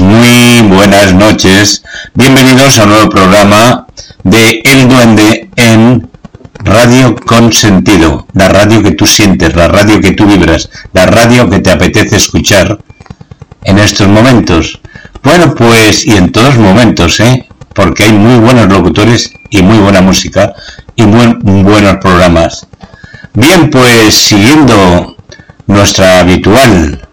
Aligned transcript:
muy 0.00 0.60
buenas 0.68 1.14
noches. 1.14 1.84
Bienvenidos 2.14 2.78
a 2.78 2.82
un 2.82 2.90
nuevo 2.90 3.08
programa 3.08 3.86
de 4.24 4.60
El 4.64 4.88
Duende 4.88 5.50
en 5.54 6.10
Radio 6.54 7.14
Consentido, 7.14 8.26
la 8.34 8.48
radio 8.48 8.82
que 8.82 8.90
tú 8.90 9.06
sientes, 9.06 9.54
la 9.54 9.68
radio 9.68 10.00
que 10.00 10.10
tú 10.10 10.26
vibras, 10.26 10.68
la 10.92 11.06
radio 11.06 11.48
que 11.48 11.60
te 11.60 11.70
apetece 11.70 12.16
escuchar 12.16 12.76
en 13.62 13.78
estos 13.78 14.08
momentos. 14.08 14.80
Bueno, 15.22 15.54
pues, 15.54 16.04
y 16.04 16.16
en 16.16 16.32
todos 16.32 16.56
momentos, 16.56 17.20
¿eh? 17.20 17.48
Porque 17.72 18.02
hay 18.02 18.12
muy 18.12 18.40
buenos 18.40 18.68
locutores 18.68 19.32
y 19.48 19.62
muy 19.62 19.78
buena 19.78 20.00
música 20.00 20.54
y 20.96 21.04
muy 21.04 21.62
buenos 21.62 21.98
programas. 21.98 22.66
Bien, 23.32 23.70
pues, 23.70 24.12
siguiendo 24.12 25.16
nuestra 25.68 26.18
habitual 26.18 27.07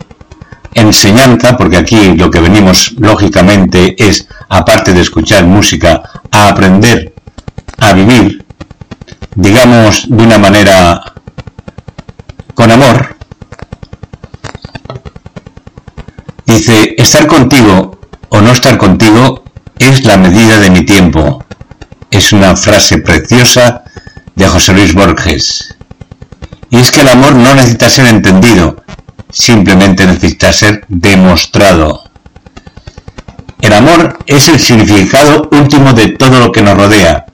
enseñanza, 0.75 1.57
porque 1.57 1.77
aquí 1.77 2.15
lo 2.15 2.29
que 2.29 2.41
venimos 2.41 2.93
lógicamente 2.99 3.95
es, 3.97 4.27
aparte 4.49 4.93
de 4.93 5.01
escuchar 5.01 5.45
música, 5.45 6.03
a 6.29 6.49
aprender 6.49 7.15
a 7.79 7.93
vivir, 7.93 8.45
digamos, 9.35 10.05
de 10.07 10.23
una 10.23 10.37
manera 10.37 11.01
con 12.53 12.71
amor. 12.71 13.15
Dice, 16.45 16.93
estar 16.97 17.25
contigo 17.25 17.99
o 18.29 18.41
no 18.41 18.51
estar 18.51 18.77
contigo 18.77 19.43
es 19.79 20.03
la 20.03 20.17
medida 20.17 20.59
de 20.59 20.69
mi 20.69 20.85
tiempo. 20.85 21.43
Es 22.11 22.33
una 22.33 22.55
frase 22.55 22.99
preciosa 22.99 23.83
de 24.35 24.47
José 24.47 24.73
Luis 24.73 24.93
Borges. 24.93 25.75
Y 26.69 26.77
es 26.77 26.91
que 26.91 27.01
el 27.01 27.09
amor 27.09 27.35
no 27.35 27.55
necesita 27.55 27.89
ser 27.89 28.07
entendido, 28.07 28.83
simplemente 29.35 30.05
necesita 30.05 30.53
ser 30.53 30.85
demostrado. 30.87 32.03
El 33.61 33.73
amor 33.73 34.17
es 34.25 34.47
el 34.47 34.59
significado 34.59 35.49
último 35.51 35.93
de 35.93 36.09
todo 36.09 36.39
lo 36.39 36.51
que 36.51 36.61
nos 36.61 36.77
rodea. 36.77 37.25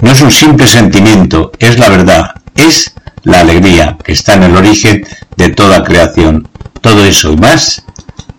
No 0.00 0.10
es 0.10 0.20
un 0.20 0.30
simple 0.30 0.66
sentimiento, 0.66 1.52
es 1.58 1.78
la 1.78 1.88
verdad, 1.88 2.34
es 2.54 2.92
la 3.22 3.40
alegría 3.40 3.96
que 4.04 4.12
está 4.12 4.34
en 4.34 4.44
el 4.44 4.56
origen 4.56 5.06
de 5.36 5.48
toda 5.48 5.82
creación. 5.82 6.46
Todo 6.82 7.04
eso 7.06 7.32
y 7.32 7.36
más 7.36 7.82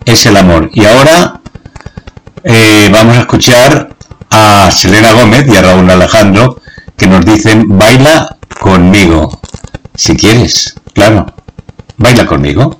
es 0.04 0.24
el 0.26 0.36
amor. 0.36 0.70
Y 0.72 0.84
ahora 0.84 1.40
eh, 2.44 2.88
vamos 2.92 3.16
a 3.16 3.20
escuchar 3.20 3.96
a 4.30 4.70
Selena 4.70 5.12
Gómez 5.12 5.44
y 5.48 5.56
a 5.56 5.62
Raúl 5.62 5.90
Alejandro 5.90 6.60
que 6.96 7.08
nos 7.08 7.24
dicen 7.24 7.66
baila 7.76 8.36
conmigo. 8.60 9.40
Si 9.96 10.16
quieres, 10.16 10.74
claro, 10.94 11.26
baila 11.96 12.24
conmigo. 12.24 12.78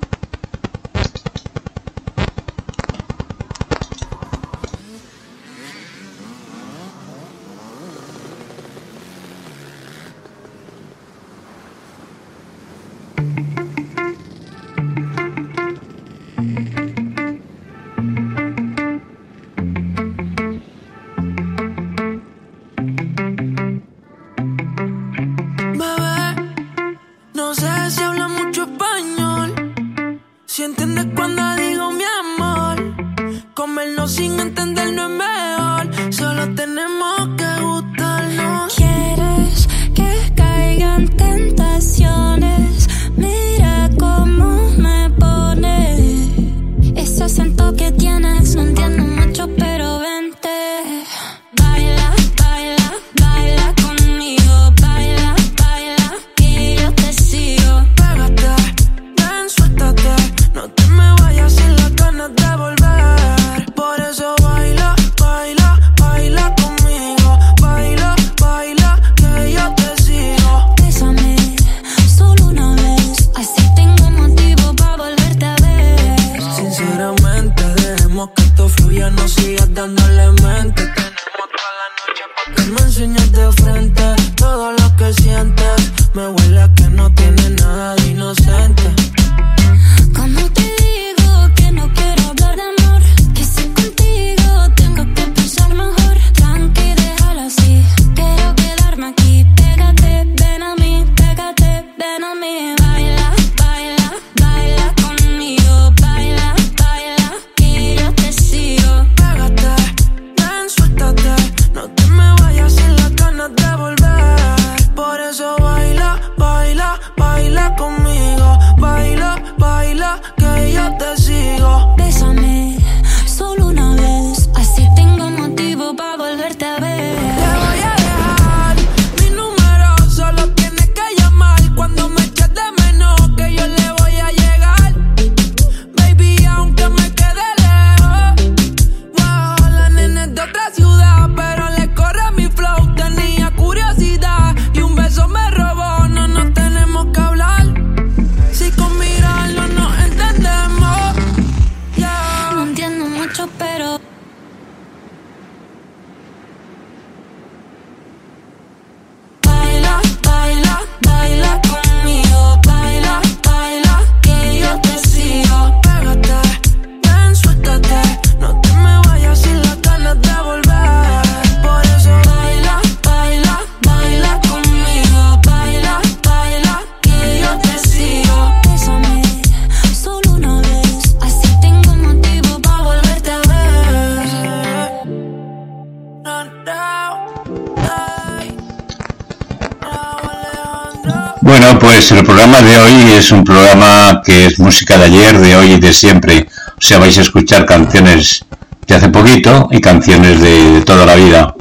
Hoy 192.79 193.11
es 193.17 193.31
un 193.31 193.43
programa 193.43 194.21
que 194.23 194.45
es 194.45 194.59
música 194.59 194.97
de 194.97 195.05
ayer, 195.05 195.37
de 195.39 195.55
hoy 195.55 195.71
y 195.73 195.79
de 195.79 195.93
siempre. 195.93 196.47
O 196.77 196.81
sea, 196.81 196.99
vais 196.99 197.17
a 197.17 197.21
escuchar 197.21 197.65
canciones 197.65 198.45
de 198.87 198.95
hace 198.95 199.09
poquito 199.09 199.67
y 199.71 199.81
canciones 199.81 200.41
de, 200.41 200.81
toda 200.85 201.05
la 201.05 201.15
vida. 201.15 201.55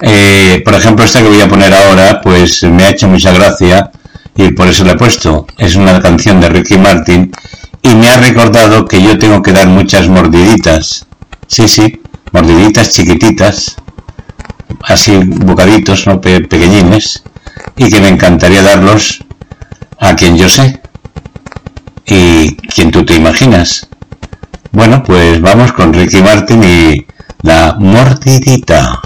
Eh, 0.00 0.62
por 0.64 0.74
ejemplo, 0.74 1.04
esta 1.04 1.20
que 1.22 1.28
voy 1.28 1.40
a 1.40 1.48
poner 1.48 1.72
ahora, 1.72 2.20
pues 2.22 2.62
me 2.64 2.84
ha 2.84 2.90
hecho 2.90 3.08
mucha 3.08 3.32
gracia 3.32 3.90
y 4.36 4.52
por 4.52 4.68
eso 4.68 4.84
la 4.84 4.92
he 4.92 4.96
puesto. 4.96 5.46
Es 5.58 5.76
una 5.76 6.00
canción 6.00 6.40
de 6.40 6.48
Ricky 6.48 6.78
Martin 6.78 7.32
y 7.82 7.94
me 7.94 8.08
ha 8.08 8.18
recordado 8.18 8.86
que 8.86 9.02
yo 9.02 9.18
tengo 9.18 9.42
que 9.42 9.52
dar 9.52 9.66
muchas 9.66 10.08
mordiditas. 10.08 11.06
Sí, 11.46 11.68
sí, 11.68 12.00
mordiditas 12.32 12.90
chiquititas, 12.90 13.76
así 14.82 15.16
bocaditos, 15.24 16.06
¿no? 16.06 16.20
pequeñines, 16.20 17.22
y 17.76 17.90
que 17.90 18.00
me 18.00 18.08
encantaría 18.08 18.62
darlos 18.62 19.23
a 20.04 20.14
quien 20.14 20.36
yo 20.36 20.48
sé 20.50 20.80
y 22.06 22.56
quien 22.56 22.90
tú 22.90 23.04
te 23.04 23.14
imaginas. 23.14 23.88
Bueno, 24.70 25.02
pues 25.02 25.40
vamos 25.40 25.72
con 25.72 25.94
Ricky 25.94 26.20
Martin 26.20 26.62
y 26.62 27.06
la 27.42 27.76
mordidita. 27.78 29.00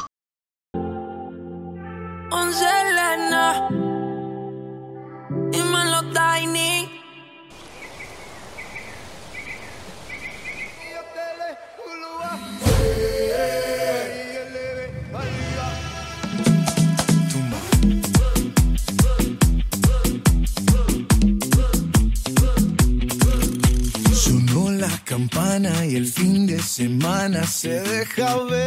Se 28.15 28.58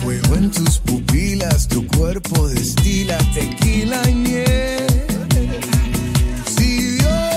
Fuego 0.00 0.34
en 0.36 0.50
tus 0.50 0.78
pupilas, 0.78 1.66
tu 1.68 1.86
cuerpo 1.86 2.48
destila 2.48 3.18
tequila 3.34 4.00
y 4.08 4.14
miel. 4.14 4.86
Si 6.56 6.96
Dios 6.98 7.34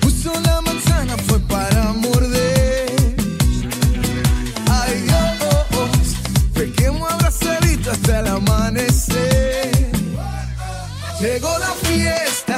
puso 0.00 0.32
la 0.40 0.60
manzana 0.60 1.16
fue 1.26 1.38
para 1.40 1.92
morder. 1.92 3.14
Ay 4.68 5.02
Dios, 5.02 6.16
pequemos 6.52 7.10
abrazadito 7.10 7.90
hasta 7.92 8.20
el 8.20 8.26
amanecer. 8.26 9.70
Llegó 11.20 11.58
la 11.58 11.72
fiesta 11.88 12.49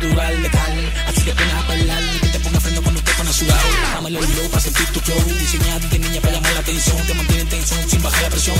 natural, 0.00 0.42
letal. 0.42 0.92
Así 1.06 1.22
que 1.22 1.32
pena 1.32 1.58
a 1.58 1.68
bailar 1.68 2.02
que 2.22 2.28
te 2.28 2.40
ponga 2.40 2.60
freno 2.60 2.82
cuando 2.82 3.02
te 3.02 3.12
pones 3.12 3.36
sudado. 3.36 3.68
Dame 3.94 4.08
el 4.08 4.14
low 4.14 4.48
para 4.50 4.62
sentir 4.62 4.86
tu 4.86 5.00
flow. 5.00 5.22
Diseñado 5.38 5.80
de 5.88 5.98
niña 5.98 6.20
para 6.20 6.34
llamar 6.34 6.52
la 6.54 6.60
atención. 6.60 6.96
Te 7.06 7.14
mantiene 7.14 7.42
en 7.42 7.48
tensión 7.48 7.88
sin 7.88 8.02
bajar 8.02 8.22
la 8.22 8.30
presión. 8.30 8.56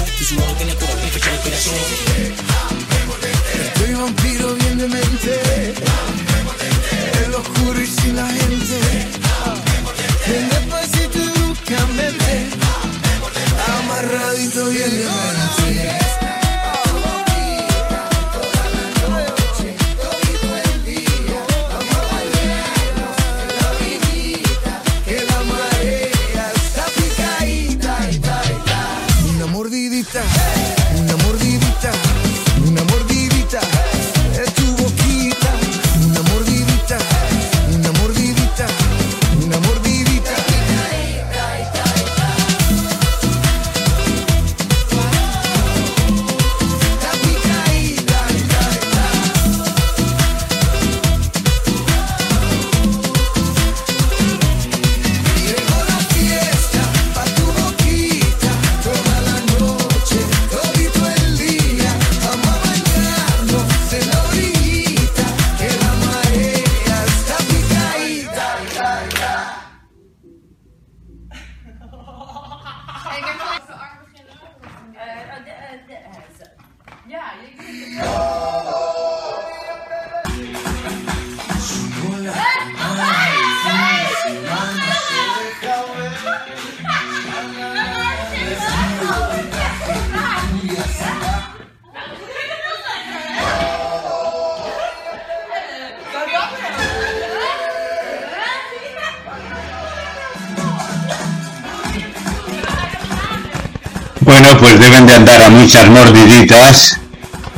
Deben 105.11 105.25
de 105.25 105.33
andar 105.33 105.43
a 105.43 105.51
muchas 105.51 105.89
mordiditas 105.89 107.01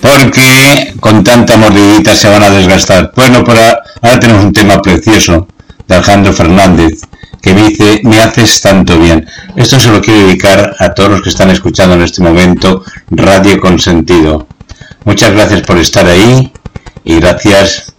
porque 0.00 0.94
con 1.00 1.22
tanta 1.22 1.56
mordidita 1.56 2.14
se 2.14 2.28
van 2.28 2.42
a 2.42 2.50
desgastar. 2.50 3.12
Bueno, 3.14 3.44
por 3.44 3.56
ahora 3.56 4.20
tenemos 4.20 4.44
un 4.44 4.52
tema 4.52 4.80
precioso 4.80 5.46
de 5.86 5.94
Alejandro 5.94 6.32
Fernández 6.32 7.02
que 7.40 7.54
dice, 7.54 8.00
me 8.04 8.20
haces 8.20 8.60
tanto 8.60 8.98
bien. 8.98 9.26
Esto 9.56 9.78
se 9.78 9.88
lo 9.88 10.00
quiero 10.00 10.26
dedicar 10.26 10.74
a 10.78 10.94
todos 10.94 11.10
los 11.10 11.22
que 11.22 11.28
están 11.28 11.50
escuchando 11.50 11.94
en 11.94 12.02
este 12.02 12.22
momento 12.22 12.84
Radio 13.10 13.60
Consentido. 13.60 14.46
Muchas 15.04 15.32
gracias 15.32 15.62
por 15.62 15.76
estar 15.78 16.06
ahí 16.06 16.52
y 17.04 17.16
gracias 17.16 17.92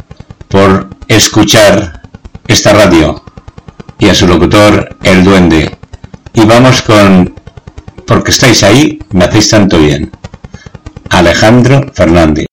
por 0.48 0.90
escuchar 1.08 2.02
esta 2.48 2.74
radio 2.74 3.24
y 4.00 4.10
a 4.10 4.16
su 4.16 4.28
locutor, 4.28 4.98
el 5.04 5.24
duende. 5.24 5.78
Y 6.34 6.46
vamos 6.46 6.82
con, 6.82 7.33
porque 8.06 8.32
estáis 8.32 8.64
ahí, 8.64 9.00
me 9.12 9.26
hacéis 9.26 9.50
tanto 9.50 9.80
bien. 9.80 10.12
Alejandro 11.10 11.92
Fernández. 11.94 12.48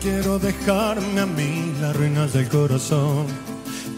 Quiero 0.00 0.38
dejarme 0.38 1.20
a 1.20 1.26
mí 1.26 1.74
las 1.80 1.96
ruinas 1.96 2.32
del 2.32 2.48
corazón. 2.48 3.26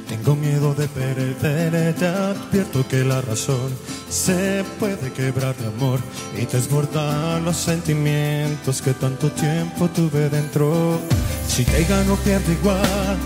Tengo 0.08 0.36
miedo 0.36 0.72
de 0.74 0.86
perder, 0.86 1.94
te 1.94 2.06
advierto 2.06 2.86
que 2.88 3.02
la 3.04 3.20
razón 3.20 3.70
se 4.08 4.64
puede 4.78 5.12
quebrar 5.12 5.56
de 5.56 5.66
amor 5.66 5.98
y 6.36 6.46
desbordar 6.46 7.42
los 7.42 7.56
sentimientos 7.56 8.80
que 8.82 8.94
tanto 8.94 9.30
tiempo 9.32 9.88
tuve 9.88 10.28
dentro. 10.28 11.00
Si 11.48 11.64
te 11.64 11.84
gano, 11.84 12.14
pierdo 12.16 12.52
igual. 12.52 13.16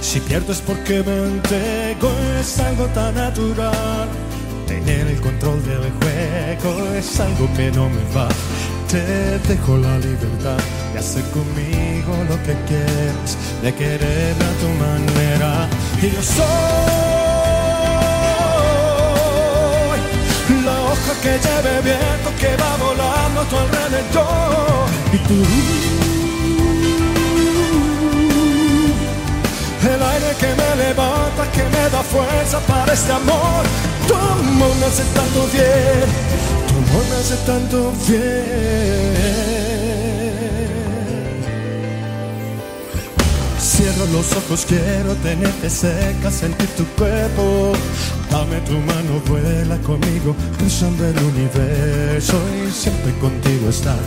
Si 0.00 0.20
pierdo 0.20 0.52
es 0.52 0.60
porque 0.60 1.02
me 1.02 1.16
entrego, 1.24 2.10
es 2.40 2.58
algo 2.58 2.86
tan 2.86 3.14
natural. 3.14 4.08
Tener 4.66 5.06
el 5.08 5.20
control 5.20 5.62
del 5.66 5.92
juego 6.00 6.94
es 6.94 7.20
algo 7.20 7.48
que 7.54 7.70
no 7.72 7.88
me 7.88 8.14
va 8.14 8.28
te 8.90 9.38
dejo 9.46 9.76
la 9.76 9.98
libertad 9.98 10.58
de 10.92 10.98
hacer 10.98 11.22
conmigo 11.30 12.12
lo 12.28 12.36
que 12.42 12.56
quieras, 12.66 13.36
de 13.62 13.72
querer 13.72 14.34
a 14.34 14.52
tu 14.60 14.68
manera. 14.84 15.68
Y 16.02 16.10
yo 16.10 16.20
soy 16.20 16.44
la 20.64 20.76
hoja 20.88 21.12
que 21.22 21.38
lleve 21.44 21.74
viento 21.82 22.30
que 22.40 22.56
va 22.56 22.76
volando 22.78 23.40
a 23.42 23.44
tu 23.44 23.56
alrededor. 23.56 24.88
Y 25.12 25.18
tú, 25.28 25.38
el 29.86 30.02
aire 30.02 30.32
que 30.40 30.50
me 30.60 30.70
levanta, 30.84 31.42
que 31.52 31.62
me 31.62 31.90
da 31.90 32.02
fuerza 32.02 32.58
para 32.66 32.92
este 32.92 33.12
amor. 33.12 33.64
Amor 34.12 34.74
me 34.80 34.86
hace 34.86 35.04
tanto 35.14 35.46
bien 35.52 36.59
amor 36.90 37.04
me 37.08 37.16
hace 37.16 37.36
tanto 37.46 37.92
bien. 38.08 39.30
Cierro 43.58 44.06
los 44.12 44.32
ojos, 44.32 44.66
quiero 44.66 45.14
tenerte 45.22 45.70
cerca, 45.70 46.30
sentir 46.30 46.68
tu 46.76 46.84
cuerpo. 46.96 47.72
Dame 48.30 48.60
tu 48.60 48.72
mano, 48.72 49.20
vuela 49.26 49.76
conmigo, 49.78 50.34
cruzando 50.58 51.06
el 51.06 51.18
universo 51.18 52.38
y 52.56 52.70
siempre 52.70 53.12
contigo 53.20 53.68
estar. 53.68 53.98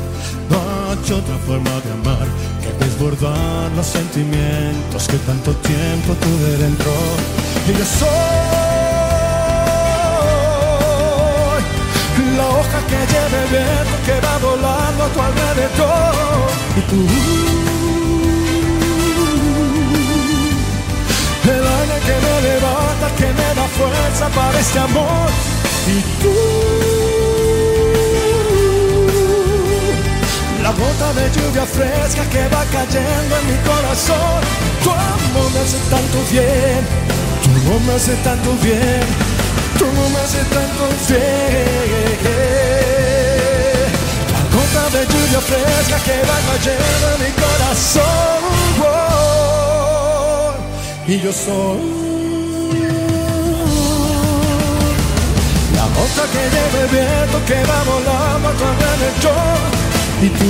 No 0.49 0.57
hay 0.57 1.11
otra 1.11 1.37
forma 1.45 1.71
de 1.81 1.91
amar 1.91 2.27
que 2.61 2.85
desbordar 2.85 3.71
los 3.75 3.85
sentimientos 3.85 5.07
que 5.07 5.17
tanto 5.17 5.53
tiempo 5.57 6.13
tuve 6.21 6.57
dentro. 6.57 6.91
Y 7.67 7.77
yo 7.77 7.85
soy 7.85 8.72
la 12.21 12.47
hoja 12.47 12.79
que 12.89 12.99
lleve 13.11 13.41
viento 13.49 13.95
que 14.05 14.19
va 14.25 14.37
volando 14.37 15.03
a 15.03 15.09
tu 15.09 15.19
alrededor. 15.21 16.49
Y 16.77 16.81
tú, 16.89 17.07
el 21.49 21.67
aire 21.77 21.99
que 22.07 22.15
me 22.25 22.35
levanta, 22.49 23.07
que 23.17 23.25
me 23.25 23.49
da 23.55 23.67
fuerza 23.77 24.27
para 24.29 24.59
este 24.59 24.79
amor. 24.79 25.29
Y 25.87 26.01
tú, 26.21 26.33
la 30.61 30.71
gota 30.71 31.13
de 31.13 31.29
lluvia 31.35 31.65
fresca 31.65 32.23
que 32.29 32.47
va 32.49 32.63
cayendo 32.71 33.37
en 33.39 33.45
mi 33.47 33.57
corazón. 33.67 34.41
Tu 34.83 34.89
amor 34.89 35.51
me 35.53 35.59
hace 35.59 35.77
tanto 35.89 36.17
bien, 36.31 36.81
tu 37.43 37.49
amor 37.49 37.81
me 37.81 37.93
hace 37.93 38.13
tanto 38.23 38.51
bien 38.61 39.22
como 39.83 40.09
me 40.09 40.19
hace 40.19 40.41
tanto 40.55 40.83
bien. 41.07 42.23
La 44.33 44.41
gota 44.55 44.83
de 44.95 45.01
lluvia 45.11 45.41
fresca 45.49 45.97
que 46.07 46.17
va 46.29 46.37
cayendo 46.47 47.05
en 47.13 47.19
mi 47.23 47.31
corazón. 47.43 48.41
y 51.05 51.19
yo 51.19 51.33
soy 51.33 51.81
la 55.75 55.85
gota 55.97 56.23
que 56.33 56.43
lleva 56.53 56.77
el 56.83 56.89
viento 56.95 57.37
que 57.49 57.59
va 57.69 57.79
volando 57.91 58.45
a 58.49 58.53
tu 58.59 58.63
alrededor. 58.71 59.61
Y 60.25 60.29
tú, 60.39 60.49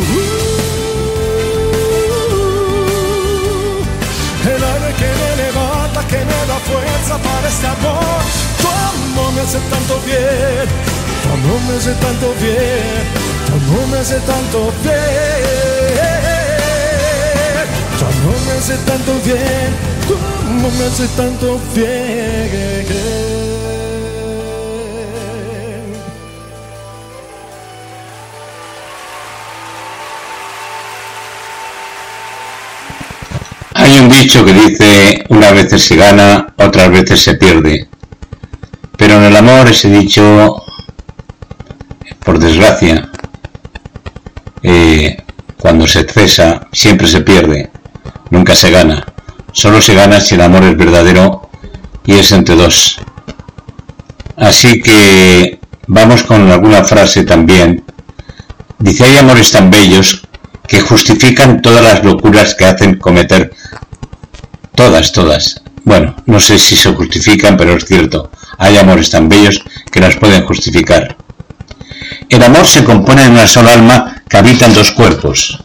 el 4.54 4.64
aire 4.72 4.92
que 5.00 5.10
me 5.22 5.30
levanta, 5.44 6.00
que 6.12 6.20
me 6.30 6.40
da 6.50 6.58
fuerza 6.70 7.14
para 7.18 7.48
este 7.48 7.68
amor 7.68 8.53
amor 8.94 9.34
me 9.34 9.42
hace 9.42 9.60
tanto 9.70 10.00
bien, 10.06 10.68
amor 11.32 11.60
me 11.68 11.78
hace 11.78 11.94
tanto 11.94 12.34
bien, 12.42 13.04
amor 13.54 13.88
me 13.92 13.98
hace 14.00 14.20
tanto 14.20 14.72
bien, 14.84 15.74
amor 18.00 18.38
me 18.46 18.52
hace 18.54 18.76
tanto 18.86 19.12
bien, 19.26 19.70
amor 20.50 20.72
me 20.74 20.86
hace 20.86 21.08
tanto 21.16 21.60
bien. 21.76 23.24
Hay 33.76 34.00
un 34.00 34.08
dicho 34.08 34.46
que 34.46 34.54
dice, 34.54 35.26
una 35.28 35.52
veces 35.52 35.84
se 35.84 35.96
gana, 35.98 36.54
otras 36.58 36.90
veces 36.90 37.22
se 37.22 37.36
pierde. 37.36 37.90
El 39.24 39.38
amor 39.38 39.70
ese 39.70 39.90
dicho, 39.90 40.62
por 42.26 42.40
desgracia, 42.40 43.10
eh, 44.62 45.16
cuando 45.58 45.88
se 45.88 46.04
cesa 46.04 46.68
siempre 46.74 47.08
se 47.08 47.22
pierde, 47.22 47.72
nunca 48.32 48.54
se 48.54 48.70
gana. 48.70 49.06
Solo 49.54 49.80
se 49.80 49.96
gana 49.96 50.20
si 50.20 50.36
el 50.36 50.42
amor 50.42 50.64
es 50.64 50.78
verdadero 50.78 51.50
y 52.06 52.16
es 52.16 52.34
entre 52.34 52.56
dos. 52.56 53.00
Así 54.36 54.82
que 54.82 55.58
vamos 55.88 56.24
con 56.24 56.52
alguna 56.52 56.84
frase 56.84 57.24
también. 57.24 57.86
Dice, 58.78 59.06
hay 59.06 59.18
amores 59.20 59.52
tan 59.52 59.72
bellos 59.72 60.28
que 60.68 60.82
justifican 60.82 61.62
todas 61.62 61.82
las 61.82 62.04
locuras 62.04 62.56
que 62.56 62.66
hacen 62.66 63.00
cometer. 63.00 63.54
Todas, 64.76 65.14
todas. 65.14 65.63
Bueno, 65.86 66.16
no 66.26 66.40
sé 66.40 66.58
si 66.58 66.76
se 66.76 66.94
justifican, 66.94 67.58
pero 67.58 67.76
es 67.76 67.86
cierto. 67.86 68.32
Hay 68.58 68.78
amores 68.78 69.10
tan 69.10 69.28
bellos 69.28 69.64
que 69.92 70.00
las 70.00 70.16
pueden 70.16 70.46
justificar. 70.46 71.18
El 72.30 72.44
amor 72.44 72.66
se 72.66 72.84
compone 72.84 73.24
de 73.24 73.30
una 73.30 73.48
sola 73.48 73.74
alma 73.74 74.24
que 74.30 74.38
habita 74.38 74.66
en 74.66 74.74
dos 74.74 74.92
cuerpos. 74.92 75.64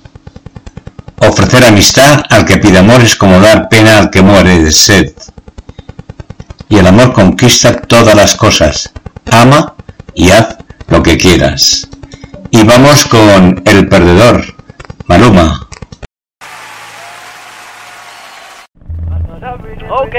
Ofrecer 1.20 1.64
amistad 1.64 2.22
al 2.30 2.44
que 2.44 2.58
pide 2.58 2.78
amor 2.78 3.00
es 3.02 3.16
como 3.16 3.40
dar 3.40 3.68
pena 3.68 3.98
al 3.98 4.10
que 4.10 4.22
muere 4.22 4.58
de 4.62 4.72
sed. 4.72 5.12
Y 6.68 6.78
el 6.78 6.86
amor 6.86 7.12
conquista 7.12 7.80
todas 7.80 8.14
las 8.14 8.34
cosas. 8.34 8.90
Ama 9.30 9.74
y 10.14 10.30
haz 10.30 10.56
lo 10.88 11.02
que 11.02 11.16
quieras. 11.16 11.88
Y 12.50 12.62
vamos 12.64 13.04
con 13.06 13.62
El 13.64 13.88
Perdedor, 13.88 14.44
Maluma. 15.06 15.67
Ok, 20.08 20.14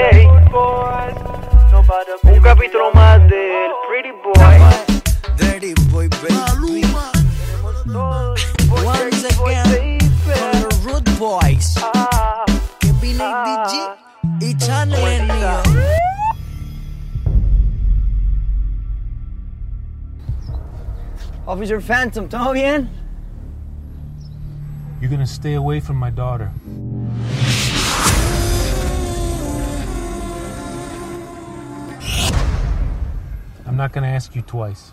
un 2.22 2.40
capítulo 2.42 2.92
más 2.94 3.18
del 3.28 3.72
Pretty 3.88 4.12
Boy. 4.22 4.56
Dirty 5.36 5.74
Boy, 5.90 6.06
baby. 6.22 6.84
Once 8.84 9.24
again, 9.24 9.98
from 10.22 10.62
the 10.62 10.68
Root 10.84 11.18
Boys. 11.18 11.74
Que 12.78 12.92
Billy 13.00 13.18
DJ 13.18 13.74
y 14.40 14.54
Chanel. 14.58 15.28
Officer 21.46 21.80
Phantom, 21.80 22.28
¿todo 22.28 22.52
bien? 22.52 22.88
You're 25.00 25.10
gonna 25.10 25.26
stay 25.26 25.54
away 25.54 25.80
from 25.80 25.96
my 25.96 26.10
daughter. 26.10 26.52
I'm 33.70 33.76
not 33.76 33.92
gonna 33.92 34.08
ask 34.08 34.34
you 34.34 34.42
twice. 34.42 34.92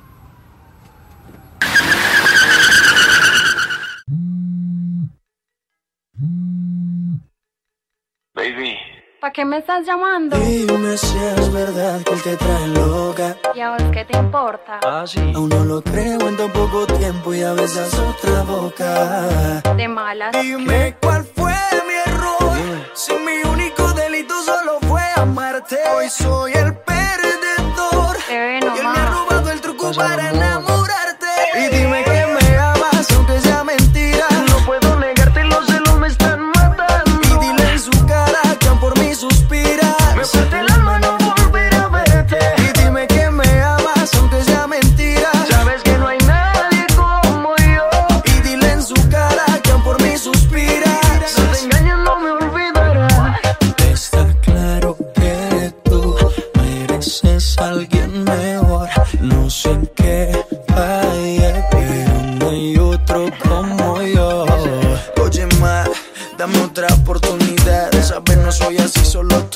Baby. 8.36 8.78
¿Para 9.20 9.34
qué 9.34 9.46
me 9.46 9.58
estás 9.58 9.84
llamando? 9.84 10.38
Dime 10.38 10.96
si 10.96 11.18
es 11.18 11.52
verdad 11.52 12.04
que 12.04 12.14
él 12.14 12.22
te 12.22 12.38
trae 12.38 12.68
loca. 12.68 13.36
¿Y 13.56 13.62
a 13.62 13.72
vos 13.72 13.82
qué 13.92 14.06
te 14.06 14.16
importa? 14.16 14.80
Ah, 14.84 15.06
sí. 15.08 15.34
Aún 15.34 15.50
no 15.50 15.66
lo 15.66 15.82
creo 15.82 16.28
en 16.28 16.38
tan 16.38 16.52
poco 16.52 16.86
tiempo 16.86 17.34
y 17.34 17.42
a 17.42 17.54
besas 17.54 17.92
otra 17.98 18.44
boca. 18.44 19.62
De 19.76 19.88
malas. 19.88 20.34
Dime 20.40 20.96
cuál 21.02 21.26
fue 21.26 21.56
mi 21.88 22.14
error. 22.14 22.54
Si 22.94 23.14
mi 23.14 23.42
único 23.50 23.92
delito 23.94 24.36
solo 24.44 24.80
fue 24.82 25.02
amarte. 25.16 25.78
Hoy 25.96 26.10
soy 26.12 26.54
el 26.54 26.77
para 29.96 30.30
amor. 30.30 30.47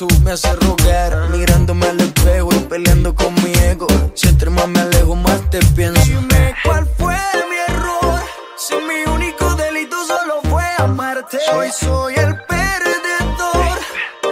Tú 0.08 0.20
me 0.24 0.32
haces 0.32 0.58
rogar. 0.58 1.30
Mirándome 1.30 1.86
al 1.86 2.00
espejo 2.00 2.48
y 2.52 2.58
peleando 2.60 3.14
con 3.14 3.34
mi 3.42 3.52
ego. 3.70 3.86
Si 4.14 4.28
entre 4.28 4.50
más 4.50 4.66
me 4.68 4.80
alejo, 4.80 5.14
más 5.14 5.40
te 5.50 5.60
pienso. 5.76 6.02
Dime 6.02 6.54
cuál 6.64 6.88
fue 6.98 7.16
mi 7.50 7.56
error. 7.68 8.20
Si 8.56 8.74
mi 8.74 9.12
único 9.12 9.54
delito 9.54 9.96
solo 10.06 10.40
fue 10.50 10.64
amarte. 10.78 11.38
Hoy 11.54 11.70
soy 11.70 12.14
el 12.14 12.36
perdedor. 12.46 13.78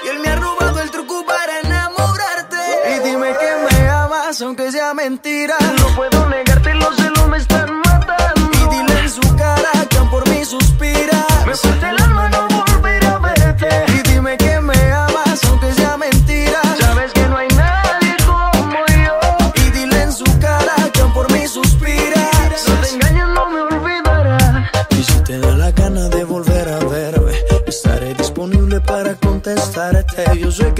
Y 0.04 0.08
él 0.08 0.18
me 0.20 0.30
ha 0.30 0.36
robado 0.36 0.80
el 0.80 0.90
truco 0.90 1.24
para 1.24 1.60
enamorarte. 1.60 2.56
Y 2.92 3.08
dime 3.08 3.28
que 3.38 3.50
me 3.66 3.88
amas, 3.88 4.42
aunque 4.42 4.72
sea 4.72 4.92
mentira. 4.94 5.56
No 5.78 5.86
puedo 5.94 6.28
negarte, 6.28 6.39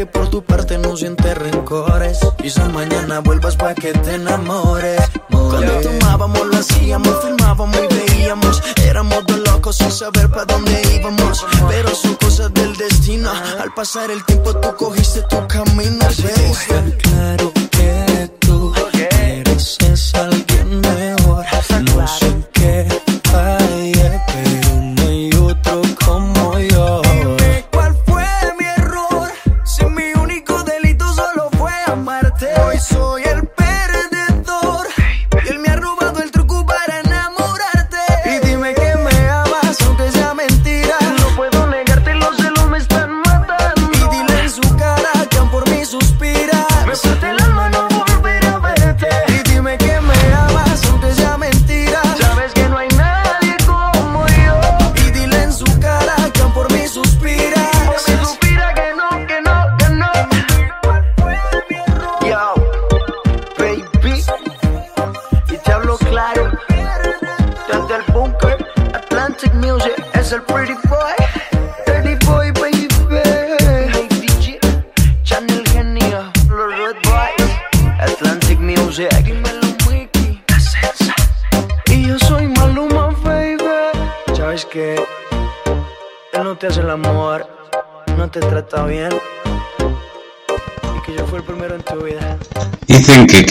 que 0.01 0.07
por 0.07 0.31
tu 0.31 0.43
parte 0.43 0.79
no 0.79 0.97
sientes 0.97 1.37
rencores. 1.37 2.21
Quizás 2.41 2.73
mañana 2.73 3.21
vuelvas 3.21 3.55
para 3.57 3.75
que 3.75 3.93
te 3.93 4.15
enamores. 4.15 4.99
Cuando 5.29 5.73
tomábamos, 5.83 6.47
lo 6.47 6.57
hacíamos, 6.57 7.23
filmábamos 7.23 7.77
y 7.77 7.95
veíamos. 7.95 8.63
Éramos 8.83 9.27
dos 9.27 9.41
locos 9.41 9.77
sin 9.77 9.93
saber 9.93 10.31
para 10.31 10.47
dónde 10.47 10.81
íbamos. 10.95 11.45
Pero 11.69 11.95
son 11.95 12.15
cosas 12.15 12.51
del 12.55 12.75
destino. 12.79 13.31
Al 13.61 13.75
pasar 13.75 14.11
el 14.11 14.25
tiempo, 14.25 14.57
tú 14.57 14.75
cogiste 14.79 15.21
tu 15.29 15.47
camino. 15.47 16.09
Está 16.09 16.83
claro 17.03 17.53
que 17.71 18.31
tú 18.39 18.73
mereces 18.95 20.15
a 20.15 20.25
alguien 20.25 20.81
mejor. 20.81 21.10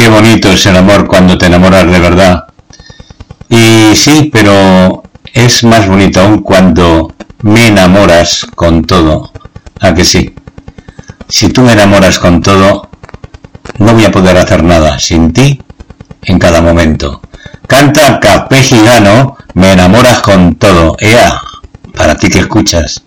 Bonito 0.09 0.49
es 0.51 0.65
el 0.65 0.77
amor 0.77 1.07
cuando 1.07 1.37
te 1.37 1.47
enamoras 1.47 1.91
de 1.91 1.99
verdad. 1.99 2.45
Y 3.49 3.95
sí, 3.95 4.29
pero 4.31 5.03
es 5.33 5.63
más 5.63 5.87
bonito 5.87 6.21
aún 6.21 6.41
cuando 6.41 7.13
me 7.41 7.67
enamoras 7.67 8.45
con 8.55 8.83
todo. 8.83 9.31
¿A 9.79 9.93
que 9.93 10.03
sí? 10.03 10.35
Si 11.27 11.49
tú 11.49 11.61
me 11.61 11.73
enamoras 11.73 12.19
con 12.19 12.41
todo, 12.41 12.89
no 13.77 13.93
voy 13.93 14.05
a 14.05 14.11
poder 14.11 14.37
hacer 14.37 14.63
nada 14.63 14.99
sin 14.99 15.31
ti 15.31 15.61
en 16.23 16.39
cada 16.39 16.61
momento. 16.61 17.21
Canta 17.67 18.19
Capé 18.19 18.63
Gigano, 18.63 19.37
me 19.53 19.73
enamoras 19.73 20.19
con 20.19 20.55
todo. 20.55 20.97
Ea, 20.99 21.39
para 21.95 22.15
ti 22.15 22.29
que 22.29 22.39
escuchas. 22.39 23.03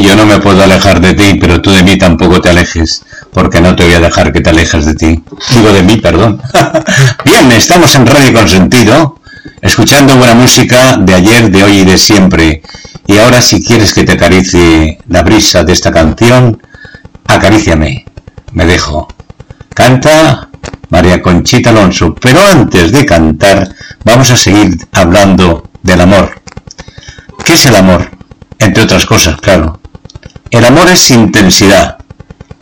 Yo 0.00 0.16
no 0.16 0.24
me 0.24 0.38
puedo 0.38 0.62
alejar 0.62 1.00
de 1.00 1.12
ti, 1.12 1.38
pero 1.38 1.60
tú 1.60 1.70
de 1.70 1.82
mí 1.82 1.98
tampoco 1.98 2.40
te 2.40 2.48
alejes, 2.48 3.04
porque 3.32 3.60
no 3.60 3.76
te 3.76 3.84
voy 3.84 3.94
a 3.94 4.00
dejar 4.00 4.32
que 4.32 4.40
te 4.40 4.50
alejes 4.50 4.86
de 4.86 4.94
ti. 4.94 5.22
Digo 5.50 5.72
de 5.72 5.82
mí, 5.82 5.96
perdón. 5.96 6.40
Bien, 7.24 7.52
estamos 7.52 7.94
en 7.94 8.06
Radio 8.06 8.32
Consentido, 8.32 9.18
escuchando 9.60 10.16
buena 10.16 10.34
música 10.34 10.96
de 10.96 11.14
ayer, 11.14 11.50
de 11.50 11.62
hoy 11.62 11.78
y 11.80 11.84
de 11.84 11.98
siempre. 11.98 12.62
Y 13.06 13.18
ahora 13.18 13.42
si 13.42 13.62
quieres 13.62 13.92
que 13.92 14.04
te 14.04 14.12
acaricie 14.12 14.98
la 15.08 15.22
brisa 15.22 15.62
de 15.62 15.72
esta 15.72 15.92
canción, 15.92 16.62
acaríciame. 17.26 18.06
Me 18.52 18.64
dejo. 18.64 19.08
Canta 19.74 20.48
María 20.88 21.20
Conchita 21.20 21.70
Alonso, 21.70 22.14
pero 22.14 22.40
antes 22.46 22.92
de 22.92 23.04
cantar 23.04 23.74
vamos 24.04 24.30
a 24.30 24.36
seguir 24.36 24.78
hablando 24.92 25.68
del 25.82 26.00
amor. 26.00 26.40
¿Qué 27.44 27.54
es 27.54 27.66
el 27.66 27.76
amor? 27.76 28.10
Entre 28.58 28.84
otras 28.84 29.04
cosas, 29.06 29.36
claro. 29.40 29.81
El 30.52 30.66
amor 30.66 30.86
es 30.90 31.10
intensidad 31.10 31.96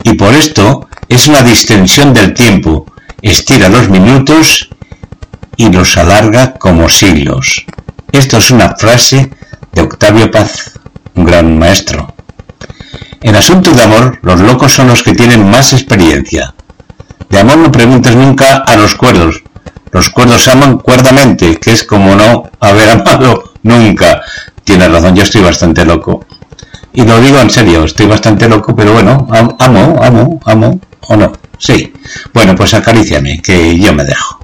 y 0.01 0.13
por 0.13 0.33
esto 0.33 0.87
es 1.09 1.27
una 1.27 1.41
distensión 1.41 2.13
del 2.13 2.33
tiempo. 2.33 2.85
Estira 3.21 3.67
los 3.67 3.89
minutos 3.89 4.69
y 5.57 5.69
los 5.69 5.97
alarga 5.97 6.53
como 6.53 6.87
siglos. 6.87 7.65
Esto 8.13 8.37
es 8.37 8.49
una 8.49 8.77
frase 8.77 9.29
de 9.73 9.81
Octavio 9.81 10.31
Paz, 10.31 10.79
un 11.15 11.25
gran 11.25 11.59
maestro. 11.59 12.13
En 13.19 13.35
asuntos 13.35 13.75
de 13.75 13.83
amor, 13.83 14.19
los 14.21 14.39
locos 14.39 14.71
son 14.71 14.87
los 14.87 15.03
que 15.03 15.13
tienen 15.13 15.51
más 15.51 15.73
experiencia. 15.73 16.55
De 17.29 17.39
amor 17.39 17.57
no 17.57 17.73
preguntes 17.73 18.15
nunca 18.15 18.63
a 18.65 18.77
los 18.77 18.95
cuerdos. 18.95 19.43
Los 19.91 20.09
cuerdos 20.09 20.47
aman 20.47 20.77
cuerdamente, 20.77 21.57
que 21.57 21.73
es 21.73 21.83
como 21.83 22.15
no 22.15 22.49
haber 22.61 22.89
amado 22.91 23.51
nunca. 23.63 24.21
Tienes 24.63 24.89
razón, 24.89 25.13
yo 25.13 25.23
estoy 25.23 25.41
bastante 25.41 25.83
loco. 25.83 26.25
Y 27.01 27.05
lo 27.05 27.19
digo 27.19 27.39
en 27.39 27.49
serio, 27.49 27.83
estoy 27.85 28.05
bastante 28.05 28.47
loco, 28.47 28.75
pero 28.75 28.93
bueno, 28.93 29.27
am- 29.31 29.55
amo, 29.59 29.99
amo, 30.03 30.39
amo, 30.45 30.79
o 31.07 31.15
no. 31.15 31.31
Sí. 31.57 31.91
Bueno, 32.33 32.55
pues 32.55 32.73
acaríciame, 32.73 33.41
que 33.41 33.77
yo 33.79 33.93
me 33.93 34.03
dejo. 34.03 34.39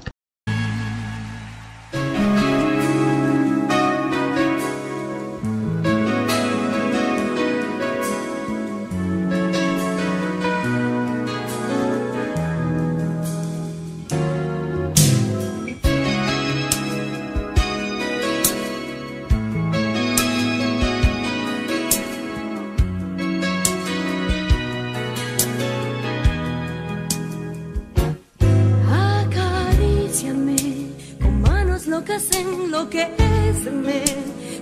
Enloqueceme, 32.17 34.03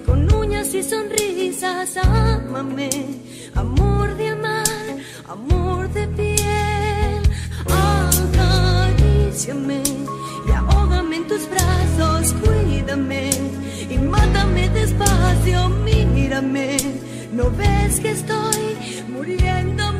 con 0.05 0.33
uñas 0.33 0.73
y 0.73 0.83
sonrisas, 0.83 1.95
ámame, 1.97 2.89
amor 3.55 4.15
de 4.17 4.29
amar, 4.29 4.65
amor 5.27 5.89
de 5.93 6.05
piel. 6.09 7.21
Acaríciame 8.27 9.81
y 10.47 10.51
ahógame 10.51 11.15
en 11.17 11.27
tus 11.27 11.49
brazos, 11.49 12.33
cuídame 12.43 13.29
y 13.89 13.97
mátame 13.99 14.69
despacio, 14.69 15.69
mírame, 15.69 16.77
no 17.31 17.49
ves 17.51 18.01
que 18.01 18.11
estoy 18.11 18.77
muriéndome. 19.07 19.94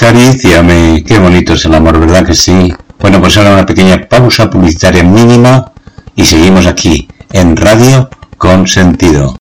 Acaríciame. 0.00 1.04
Qué 1.06 1.18
bonito 1.18 1.52
es 1.52 1.66
el 1.66 1.74
amor, 1.74 2.00
¿verdad 2.00 2.24
que 2.24 2.34
sí? 2.34 2.72
Bueno, 2.98 3.20
pues 3.20 3.36
ahora 3.36 3.52
una 3.52 3.66
pequeña 3.66 4.08
pausa 4.08 4.48
publicitaria 4.48 5.04
mínima 5.04 5.72
y 6.16 6.24
seguimos 6.24 6.64
aquí 6.64 7.06
en 7.30 7.54
Radio 7.54 8.08
con 8.38 8.66
Sentido. 8.66 9.36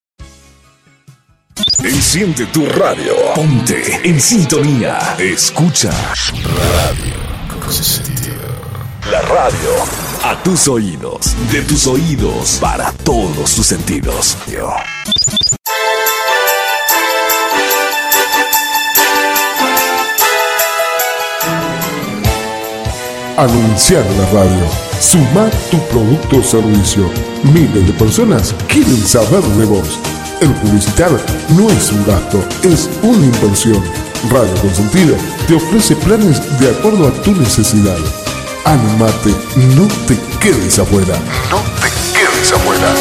Enciende 1.81 2.45
tu 2.47 2.65
radio. 2.65 3.13
Ponte 3.35 4.01
en 4.03 4.19
sintonía. 4.19 5.15
Escucha 5.17 5.91
Radio 5.91 7.15
con 7.63 7.71
sentido. 7.71 8.35
La 9.09 9.21
radio 9.21 9.69
a 10.25 10.43
tus 10.43 10.67
oídos, 10.67 11.37
de 11.53 11.61
tus 11.61 11.87
oídos 11.87 12.57
para 12.59 12.91
todos 13.05 13.55
tus 13.55 13.65
sentidos. 13.65 14.35
Anunciar 23.39 24.05
la 24.17 24.25
radio. 24.41 24.65
Suma 24.99 25.49
tu 25.71 25.79
producto 25.87 26.39
o 26.39 26.43
servicio. 26.43 27.09
Miles 27.53 27.87
de 27.87 27.93
personas 27.93 28.53
quieren 28.67 28.97
saber 28.97 29.41
de 29.41 29.65
vos. 29.65 29.97
El 30.41 30.53
publicitar 30.55 31.09
no 31.55 31.69
es 31.69 31.89
un 31.89 32.05
gasto, 32.05 32.43
es 32.63 32.89
una 33.01 33.25
inversión. 33.25 33.81
Radio 34.29 34.53
Consentido 34.55 35.15
te 35.47 35.55
ofrece 35.55 35.95
planes 35.95 36.59
de 36.59 36.69
acuerdo 36.69 37.07
a 37.07 37.13
tu 37.21 37.31
necesidad. 37.31 37.97
Animate, 38.65 39.33
no 39.73 39.87
te 40.05 40.17
quedes 40.41 40.77
afuera. 40.77 41.15
No 41.49 41.61
te 41.79 41.87
quedes 42.11 42.51
afuera. 42.51 42.93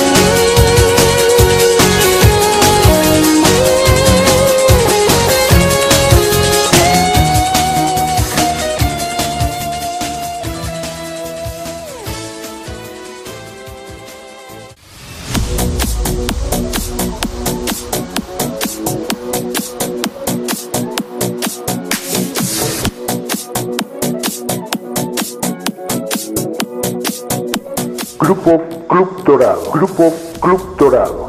Grupo 28.29 28.63
Club 28.89 29.25
Dorado. 29.25 29.71
Grupo 29.73 30.15
Club 30.39 30.77
Dorado. 30.77 31.27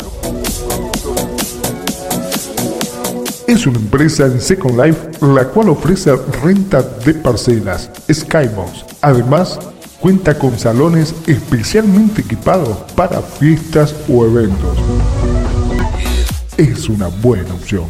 Es 3.47 3.65
una 3.65 3.77
empresa 3.79 4.25
en 4.25 4.41
Second 4.41 4.83
Life 4.83 5.11
la 5.21 5.45
cual 5.45 5.69
ofrece 5.69 6.13
renta 6.43 6.81
de 6.81 7.13
parcelas, 7.13 7.89
Skybox. 8.11 8.83
Además, 8.99 9.57
cuenta 10.01 10.37
con 10.37 10.59
salones 10.59 11.15
especialmente 11.25 12.19
equipados 12.19 12.77
para 12.97 13.21
fiestas 13.21 13.95
o 14.09 14.25
eventos. 14.25 14.77
Es 16.57 16.89
una 16.89 17.07
buena 17.07 17.53
opción. 17.53 17.85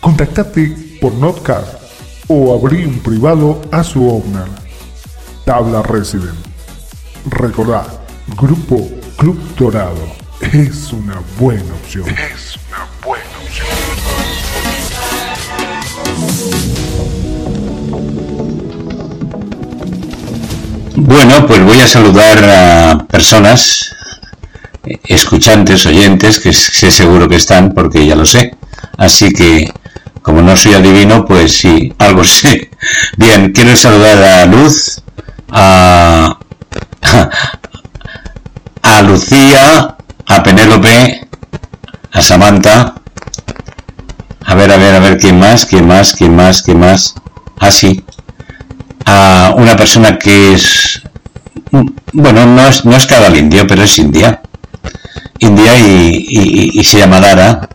Contactate 0.00 0.74
por 0.98 1.12
Notcard 1.12 1.66
o 2.28 2.54
abrí 2.54 2.86
un 2.86 3.00
privado 3.00 3.60
a 3.70 3.84
su 3.84 4.08
owner. 4.08 4.48
Tabla 5.44 5.82
Resident. 5.82 6.38
Recordá, 7.26 8.03
Grupo 8.26 8.90
Club 9.16 9.38
Dorado 9.56 10.16
es 10.40 10.92
una 10.92 11.20
buena 11.38 11.74
opción. 11.74 12.08
Es 12.08 12.56
una 12.68 12.88
buena 13.04 13.24
opción. 13.44 13.68
Bueno, 20.96 21.46
pues 21.46 21.62
voy 21.62 21.80
a 21.80 21.86
saludar 21.86 22.44
a 22.44 23.06
personas, 23.06 23.94
escuchantes, 25.04 25.84
oyentes, 25.84 26.40
que 26.40 26.52
sé 26.54 26.90
seguro 26.90 27.28
que 27.28 27.36
están, 27.36 27.74
porque 27.74 28.06
ya 28.06 28.16
lo 28.16 28.24
sé. 28.24 28.56
Así 28.96 29.32
que, 29.32 29.70
como 30.22 30.40
no 30.40 30.56
soy 30.56 30.74
adivino, 30.74 31.26
pues 31.26 31.58
sí, 31.58 31.92
algo 31.98 32.24
sé. 32.24 32.70
Bien, 33.18 33.52
quiero 33.52 33.76
saludar 33.76 34.22
a 34.22 34.46
Luz, 34.46 35.02
a, 35.50 36.38
a 38.94 39.02
Lucía, 39.02 39.96
a 40.26 40.42
Penélope, 40.42 41.26
a 42.12 42.22
Samantha. 42.22 42.94
A 44.46 44.54
ver, 44.54 44.70
a 44.70 44.76
ver, 44.76 44.94
a 44.94 45.00
ver, 45.00 45.18
¿quién 45.18 45.38
más? 45.38 45.66
¿Quién 45.66 45.88
más? 45.88 46.12
¿Quién 46.12 46.36
más? 46.36 46.62
¿Quién 46.62 46.78
más? 46.78 47.14
Ah, 47.58 47.72
sí. 47.72 48.04
A 49.04 49.54
una 49.56 49.76
persona 49.76 50.16
que 50.16 50.54
es... 50.54 51.02
Bueno, 52.12 52.46
no 52.46 52.68
es, 52.68 52.84
no 52.84 52.94
es 52.94 53.06
cada 53.06 53.36
indio, 53.36 53.66
pero 53.66 53.82
es 53.82 53.98
india. 53.98 54.40
India 55.40 55.76
y, 55.76 56.84
se 56.84 56.98
llama 56.98 57.18
Lara. 57.18 57.68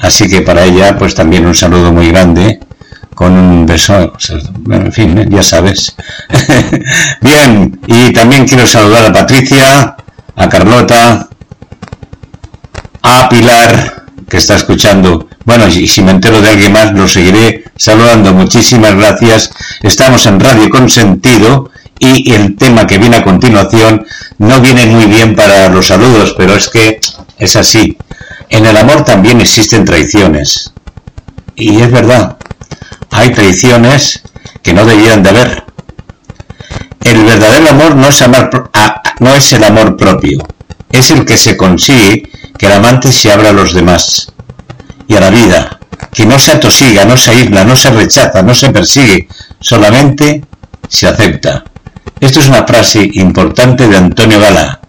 Así 0.00 0.26
que 0.26 0.40
para 0.40 0.64
ella, 0.64 0.96
pues 0.96 1.14
también 1.14 1.44
un 1.44 1.54
saludo 1.54 1.92
muy 1.92 2.08
grande. 2.08 2.60
Con 3.14 3.32
un 3.32 3.66
beso, 3.66 4.12
en 4.70 4.92
fin, 4.92 5.18
¿eh? 5.18 5.26
ya 5.28 5.42
sabes. 5.42 5.96
Bien, 7.20 7.78
y 7.86 8.12
también 8.12 8.46
quiero 8.46 8.66
saludar 8.66 9.06
a 9.06 9.12
Patricia, 9.12 9.95
a 10.36 10.48
Carlota, 10.48 11.28
a 13.02 13.28
Pilar, 13.28 14.04
que 14.28 14.36
está 14.36 14.56
escuchando. 14.56 15.28
Bueno, 15.44 15.66
y 15.68 15.86
si 15.86 16.02
me 16.02 16.10
entero 16.10 16.40
de 16.40 16.50
alguien 16.50 16.72
más, 16.72 16.92
lo 16.92 17.06
seguiré 17.08 17.64
saludando. 17.76 18.32
Muchísimas 18.32 18.94
gracias. 18.94 19.50
Estamos 19.82 20.26
en 20.26 20.40
Radio 20.40 20.68
Consentido 20.70 21.70
y 21.98 22.32
el 22.32 22.56
tema 22.56 22.86
que 22.86 22.98
viene 22.98 23.16
a 23.16 23.24
continuación 23.24 24.06
no 24.38 24.60
viene 24.60 24.86
muy 24.86 25.06
bien 25.06 25.34
para 25.34 25.68
los 25.68 25.86
saludos, 25.86 26.34
pero 26.36 26.54
es 26.54 26.68
que 26.68 27.00
es 27.38 27.56
así. 27.56 27.96
En 28.50 28.66
el 28.66 28.76
amor 28.76 29.04
también 29.04 29.40
existen 29.40 29.84
traiciones. 29.84 30.72
Y 31.54 31.80
es 31.80 31.90
verdad, 31.90 32.36
hay 33.10 33.30
traiciones 33.30 34.20
que 34.62 34.74
no 34.74 34.84
debían 34.84 35.22
de 35.22 35.30
haber. 35.30 35.64
El 37.02 37.24
verdadero 37.24 37.70
amor 37.70 37.94
no 37.96 38.08
es, 38.08 38.20
amar, 38.20 38.50
a- 38.74 38.95
no 39.20 39.34
es 39.34 39.52
el 39.52 39.64
amor 39.64 39.96
propio, 39.96 40.46
es 40.92 41.10
el 41.10 41.24
que 41.24 41.36
se 41.36 41.56
consigue 41.56 42.30
que 42.58 42.66
el 42.66 42.72
amante 42.72 43.12
se 43.12 43.32
abra 43.32 43.50
a 43.50 43.52
los 43.52 43.74
demás 43.74 44.32
y 45.08 45.14
a 45.14 45.20
la 45.20 45.30
vida, 45.30 45.78
que 46.12 46.26
no 46.26 46.38
se 46.38 46.52
atosiga, 46.52 47.04
no 47.04 47.16
se 47.16 47.30
aísla, 47.30 47.64
no 47.64 47.76
se 47.76 47.90
rechaza, 47.90 48.42
no 48.42 48.54
se 48.54 48.70
persigue, 48.70 49.28
solamente 49.60 50.44
se 50.88 51.06
acepta. 51.06 51.64
Esto 52.20 52.40
es 52.40 52.48
una 52.48 52.66
frase 52.66 53.10
importante 53.14 53.88
de 53.88 53.96
Antonio 53.96 54.40
Gala. 54.40 54.80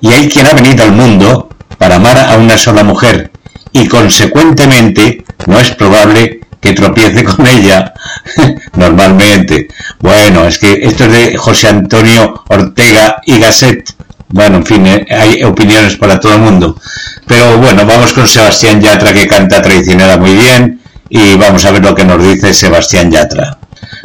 Y 0.00 0.12
hay 0.12 0.28
quien 0.28 0.46
ha 0.46 0.52
venido 0.52 0.84
al 0.84 0.92
mundo 0.92 1.48
para 1.78 1.96
amar 1.96 2.18
a 2.18 2.36
una 2.36 2.58
sola 2.58 2.82
mujer 2.82 3.30
y 3.72 3.86
consecuentemente 3.86 5.24
no 5.46 5.58
es 5.60 5.70
probable 5.72 6.40
tropiece 6.72 7.24
con 7.36 7.46
ella 7.46 7.92
normalmente. 8.76 9.68
Bueno, 10.00 10.46
es 10.46 10.58
que 10.58 10.80
esto 10.82 11.04
es 11.04 11.12
de 11.12 11.36
José 11.36 11.68
Antonio 11.68 12.44
Ortega 12.48 13.22
y 13.26 13.38
Gasset. 13.38 13.94
Bueno, 14.28 14.58
en 14.58 14.66
fin, 14.66 14.86
eh, 14.86 15.06
hay 15.10 15.42
opiniones 15.42 15.96
para 15.96 16.20
todo 16.20 16.34
el 16.34 16.40
mundo. 16.40 16.78
Pero 17.26 17.58
bueno, 17.58 17.84
vamos 17.86 18.12
con 18.12 18.28
Sebastián 18.28 18.80
Yatra 18.80 19.12
que 19.12 19.26
canta 19.26 19.62
traicionera 19.62 20.16
muy 20.16 20.34
bien 20.34 20.80
y 21.08 21.36
vamos 21.36 21.64
a 21.64 21.70
ver 21.70 21.82
lo 21.82 21.94
que 21.94 22.04
nos 22.04 22.22
dice 22.22 22.52
Sebastián 22.52 23.10
Yatra. 23.10 23.58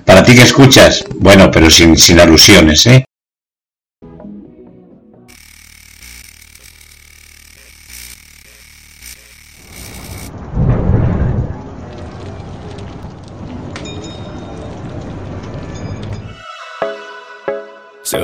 Para 0.05 0.23
ti 0.23 0.35
que 0.35 0.43
escuchas, 0.43 1.03
bueno, 1.15 1.49
pero 1.51 1.69
sin, 1.69 1.97
sin 1.97 2.19
alusiones, 2.19 2.85
¿eh? 2.87 3.05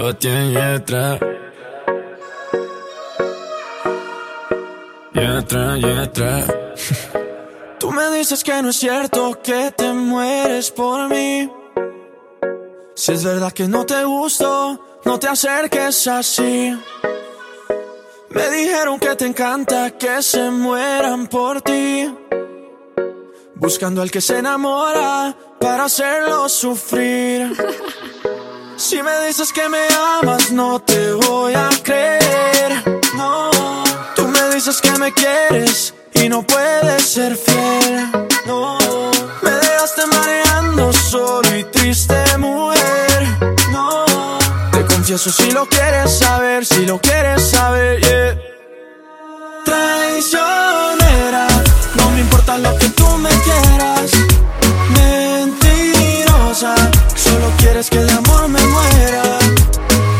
Sebastián 0.09 0.53
Yatra. 0.53 1.19
Yatra, 5.13 5.77
Yatra. 5.77 6.45
Tú 7.79 7.91
me 7.91 8.09
dices 8.17 8.43
que 8.43 8.59
no 8.63 8.69
es 8.69 8.77
cierto 8.77 9.39
que 9.43 9.71
te 9.77 9.93
mueres 9.93 10.71
por 10.71 11.09
mí. 11.09 11.51
Si 12.95 13.11
es 13.11 13.23
verdad 13.23 13.51
que 13.51 13.67
no 13.67 13.85
te 13.85 14.03
gusto, 14.03 14.99
no 15.05 15.19
te 15.19 15.27
acerques 15.27 16.07
así. 16.07 16.75
Me 18.29 18.49
dijeron 18.49 18.99
que 18.99 19.15
te 19.15 19.27
encanta 19.27 19.91
que 19.91 20.23
se 20.23 20.49
mueran 20.49 21.27
por 21.27 21.61
ti. 21.61 22.11
Buscando 23.53 24.01
al 24.01 24.09
que 24.09 24.21
se 24.21 24.39
enamora 24.39 25.37
para 25.59 25.83
hacerlo 25.83 26.49
sufrir. 26.49 27.55
Si 28.79 29.03
me 29.03 29.27
dices 29.27 29.51
que 29.51 29.67
me 29.67 29.85
amas, 30.21 30.53
no 30.53 30.79
te 30.79 31.11
voy 31.11 31.53
a 31.53 31.69
creer. 31.83 32.81
No, 33.13 33.51
tú 34.15 34.25
me 34.25 34.55
dices 34.55 34.79
que 34.79 34.91
me 34.97 35.13
quieres 35.13 35.93
y 36.13 36.29
no 36.29 36.43
puedes 36.43 37.03
ser 37.03 37.35
fiel. 37.35 38.09
No, 38.45 38.77
me 39.41 39.51
dejaste 39.51 40.05
mareando 40.07 40.87
ando 40.87 40.93
solo 40.93 41.57
y 41.57 41.65
triste, 41.65 42.15
mujer. 42.37 43.27
No, 43.73 44.05
te 44.71 44.85
confieso 44.85 45.29
si 45.29 45.51
lo 45.51 45.65
quieres 45.67 46.17
saber, 46.17 46.65
si 46.65 46.85
lo 46.85 47.01
quieres 47.01 47.49
saber, 47.49 47.99
yeah. 47.99 48.39
Traicionera, 49.65 51.47
no 51.95 52.11
me 52.11 52.21
importa 52.21 52.57
lo 52.57 52.77
que 52.77 52.87
tú 52.89 53.07
me 53.17 53.29
quieras. 53.29 54.11
Mentirosa, 54.95 56.75
solo 57.39 57.51
quieres 57.57 57.89
que 57.89 57.99
de 57.99 58.11
amor 58.11 58.47
me 58.49 58.61
muera. 58.65 59.23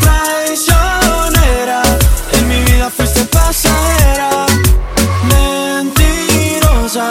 Traicionera, 0.02 1.82
en 2.34 2.48
mi 2.48 2.62
vida 2.72 2.90
fuiste 2.90 3.26
pasajera. 3.26 4.46
Mentirosa, 5.34 7.10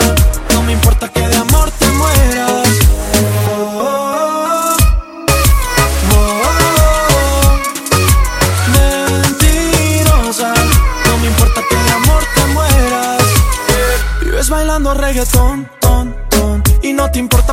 no 0.55 0.63
me 0.63 0.73
importa 0.73 1.09
que 1.09 1.29
de 1.29 1.37
amor 1.37 1.71
te 1.79 1.87
mueras. 1.91 2.69
Oh, 3.51 3.83
oh, 3.83 4.77
oh. 6.15 6.39
Mentirosa, 8.77 10.55
no 11.07 11.19
me 11.19 11.27
importa 11.27 11.61
que 11.69 11.77
de 11.77 11.91
amor 12.01 12.23
te 12.35 12.45
mueras. 12.55 13.23
Vives 14.23 14.49
bailando 14.49 14.95
reggaetón, 14.95 15.69
ton, 15.81 16.17
ton, 16.31 16.63
y 16.83 16.93
no 16.93 17.11
te 17.11 17.19
importa 17.19 17.48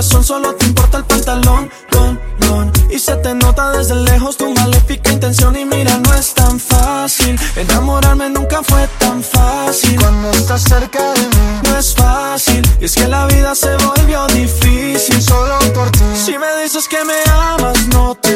corazón, 0.00 0.24
solo 0.24 0.54
te 0.54 0.64
importa 0.64 0.96
el 0.96 1.04
pantalón, 1.04 1.70
don, 1.90 2.18
don. 2.38 2.72
Y 2.90 2.98
se 2.98 3.14
te 3.16 3.34
nota 3.34 3.70
desde 3.72 3.94
lejos 3.96 4.38
tu 4.38 4.50
maléfica 4.54 5.12
intención 5.12 5.54
y 5.56 5.66
mira, 5.66 5.98
no 5.98 6.14
es 6.14 6.32
tan 6.32 6.58
fácil. 6.58 7.38
Enamorarme 7.54 8.30
nunca 8.30 8.62
fue 8.62 8.88
tan 8.98 9.22
fácil. 9.22 10.00
Cuando 10.00 10.30
estás 10.30 10.62
cerca 10.62 11.12
de 11.12 11.20
mí, 11.20 11.60
no 11.64 11.76
es 11.76 11.94
fácil. 11.94 12.66
Y 12.80 12.86
es 12.86 12.94
que 12.94 13.08
la 13.08 13.26
vida 13.26 13.54
se 13.54 13.76
volvió 13.76 14.26
difícil 14.28 15.20
solo 15.20 15.58
por 15.74 15.90
ti. 15.90 16.00
Si 16.14 16.38
me 16.38 16.62
dices 16.62 16.88
que 16.88 17.04
me 17.04 17.20
amas, 17.30 17.86
no 17.88 18.14
te 18.14 18.29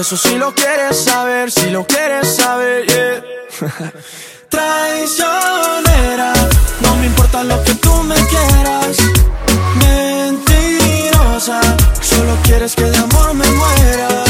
confieso 0.00 0.28
si 0.28 0.38
lo 0.38 0.54
quieres 0.54 1.04
saber, 1.04 1.50
si 1.50 1.68
lo 1.68 1.86
quieres 1.86 2.34
saber, 2.34 2.86
yeah. 2.86 3.22
Traicionera, 4.48 6.32
no 6.80 6.96
me 6.96 7.06
importa 7.06 7.44
lo 7.44 7.62
que 7.64 7.74
tú 7.74 7.92
me 8.04 8.14
quieras. 8.14 8.96
Mentirosa, 9.78 11.60
solo 12.00 12.34
quieres 12.44 12.74
que 12.74 12.84
de 12.84 12.96
amor 12.96 13.34
me 13.34 13.46
muera. 13.50 14.29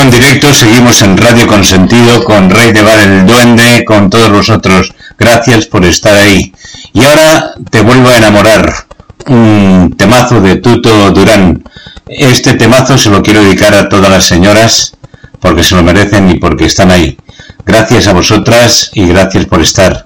En 0.00 0.10
directo 0.10 0.54
seguimos 0.54 1.02
en 1.02 1.14
Radio 1.18 1.46
Consentido 1.46 2.24
con 2.24 2.48
Rey 2.48 2.72
de 2.72 2.80
Bar 2.80 3.00
el 3.00 3.26
Duende, 3.26 3.84
con 3.84 4.08
todos 4.08 4.30
vosotros. 4.30 4.94
Gracias 5.18 5.66
por 5.66 5.84
estar 5.84 6.14
ahí. 6.14 6.54
Y 6.94 7.04
ahora 7.04 7.52
te 7.70 7.82
vuelvo 7.82 8.08
a 8.08 8.16
enamorar. 8.16 8.86
Un 9.26 9.94
temazo 9.98 10.40
de 10.40 10.56
Tuto 10.56 11.10
Durán. 11.10 11.62
Este 12.06 12.54
temazo 12.54 12.96
se 12.96 13.10
lo 13.10 13.22
quiero 13.22 13.44
dedicar 13.44 13.74
a 13.74 13.90
todas 13.90 14.10
las 14.10 14.24
señoras 14.24 14.96
porque 15.38 15.62
se 15.62 15.74
lo 15.74 15.82
merecen 15.82 16.30
y 16.30 16.38
porque 16.38 16.64
están 16.64 16.90
ahí. 16.90 17.18
Gracias 17.66 18.06
a 18.06 18.14
vosotras 18.14 18.90
y 18.94 19.06
gracias 19.06 19.44
por 19.44 19.60
estar. 19.60 20.04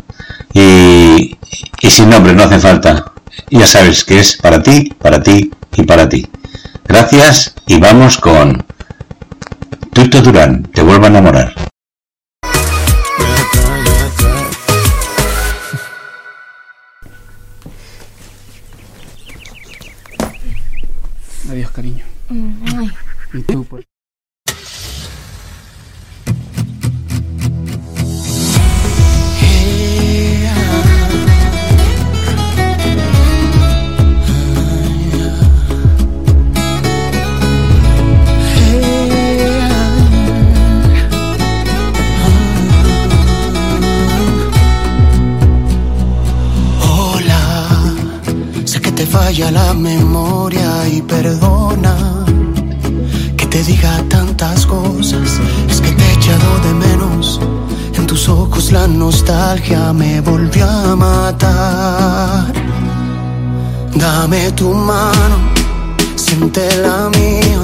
Y, 0.53 1.39
y 1.81 1.91
sin 1.91 2.11
nombre, 2.11 2.35
no 2.35 2.43
hace 2.43 2.59
falta. 2.59 3.13
Ya 3.49 3.67
sabes 3.69 4.03
que 4.03 4.19
es 4.19 4.39
para 4.39 4.61
ti, 4.61 4.93
para 5.01 5.23
ti 5.23 5.53
y 5.77 5.85
para 5.85 6.09
ti. 6.09 6.27
Gracias 6.85 7.55
y 7.69 7.79
vamos 7.79 8.19
con 8.19 8.65
Tuto 9.95 10.21
Durán, 10.21 10.65
te 10.65 10.83
vuelvo 10.83 11.05
a 11.05 11.09
enamorar. 11.09 11.55
Adiós, 21.49 21.71
cariño. 21.71 22.05
Y 23.33 23.43
tú, 23.43 23.65
por... 23.65 23.85
falla 49.15 49.49
la 49.53 49.73
memoria 49.75 50.89
y 50.89 51.01
perdona 51.01 51.95
que 53.37 53.47
te 53.47 53.62
diga 53.62 54.03
tantas 54.09 54.67
cosas. 54.67 55.29
Es 55.71 55.81
que 55.81 55.93
te 55.93 56.03
he 56.05 56.12
echado 56.15 56.51
de 56.67 56.73
menos. 56.87 57.41
En 57.99 58.07
tus 58.07 58.29
ojos 58.29 58.73
la 58.73 58.87
nostalgia 58.89 59.93
me 59.93 60.21
volvió 60.21 60.69
a 60.69 60.97
matar. 60.97 62.53
Dame 63.95 64.51
tu 64.53 64.75
mano, 64.75 65.37
siente 66.17 66.65
la 66.87 67.09
mía. 67.17 67.62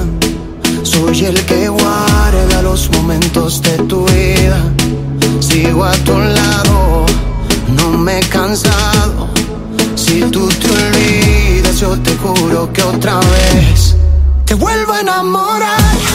Soy 0.83 1.25
el 1.25 1.37
que 1.49 1.67
guarda 1.67 2.61
los 2.61 2.89
momentos 2.95 3.61
de 3.61 3.75
tu 3.89 4.05
vida. 4.05 4.59
Sigo 5.41 5.83
a 5.83 5.93
tu 6.07 6.17
lado, 6.17 7.05
no 7.77 7.97
me 7.97 8.19
he 8.19 8.23
cansado. 8.37 9.27
Si 9.95 10.21
tú 10.33 10.47
te 10.61 10.67
olvidas, 10.67 11.40
yo 11.81 11.97
te 11.97 12.15
juro 12.15 12.71
que 12.71 12.83
otra 12.83 13.19
vez 13.19 13.95
te 14.45 14.53
vuelvo 14.53 14.93
a 14.93 14.99
enamorar. 14.99 16.10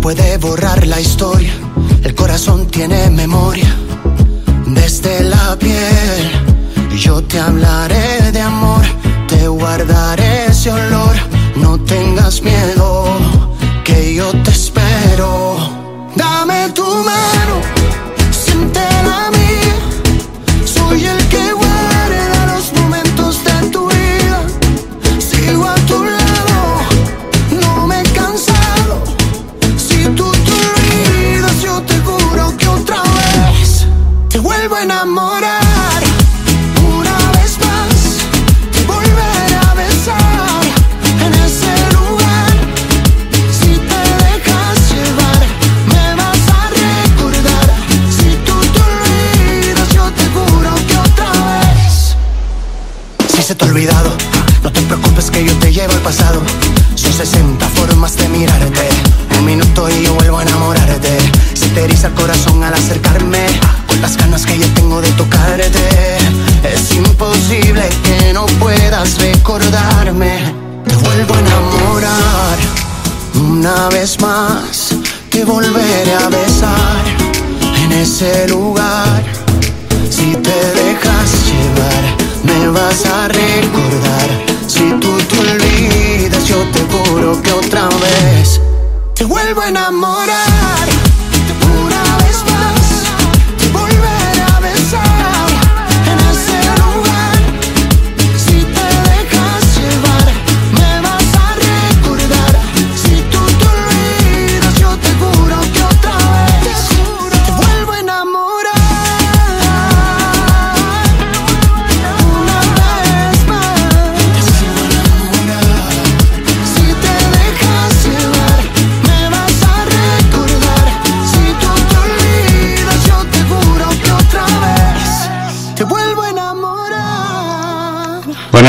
Puede 0.00 0.38
borrar 0.38 0.86
la 0.86 1.00
historia, 1.00 1.52
el 2.02 2.14
corazón 2.14 2.66
tiene 2.66 3.10
memoria. 3.10 3.76
Desde 4.66 5.22
la 5.24 5.56
piel, 5.58 6.30
yo 6.96 7.22
te 7.22 7.38
hablaré 7.38 8.29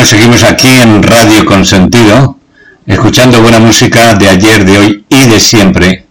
seguimos 0.06 0.44
aquí 0.44 0.68
en 0.68 1.04
Radio 1.04 1.46
Consentido, 1.46 2.38
escuchando 2.86 3.42
buena 3.42 3.60
música 3.60 4.16
de 4.16 4.30
ayer, 4.30 4.66
de 4.66 4.78
hoy 4.78 5.06
y 5.08 5.28
de 5.28 5.40
siempre. 5.40 6.06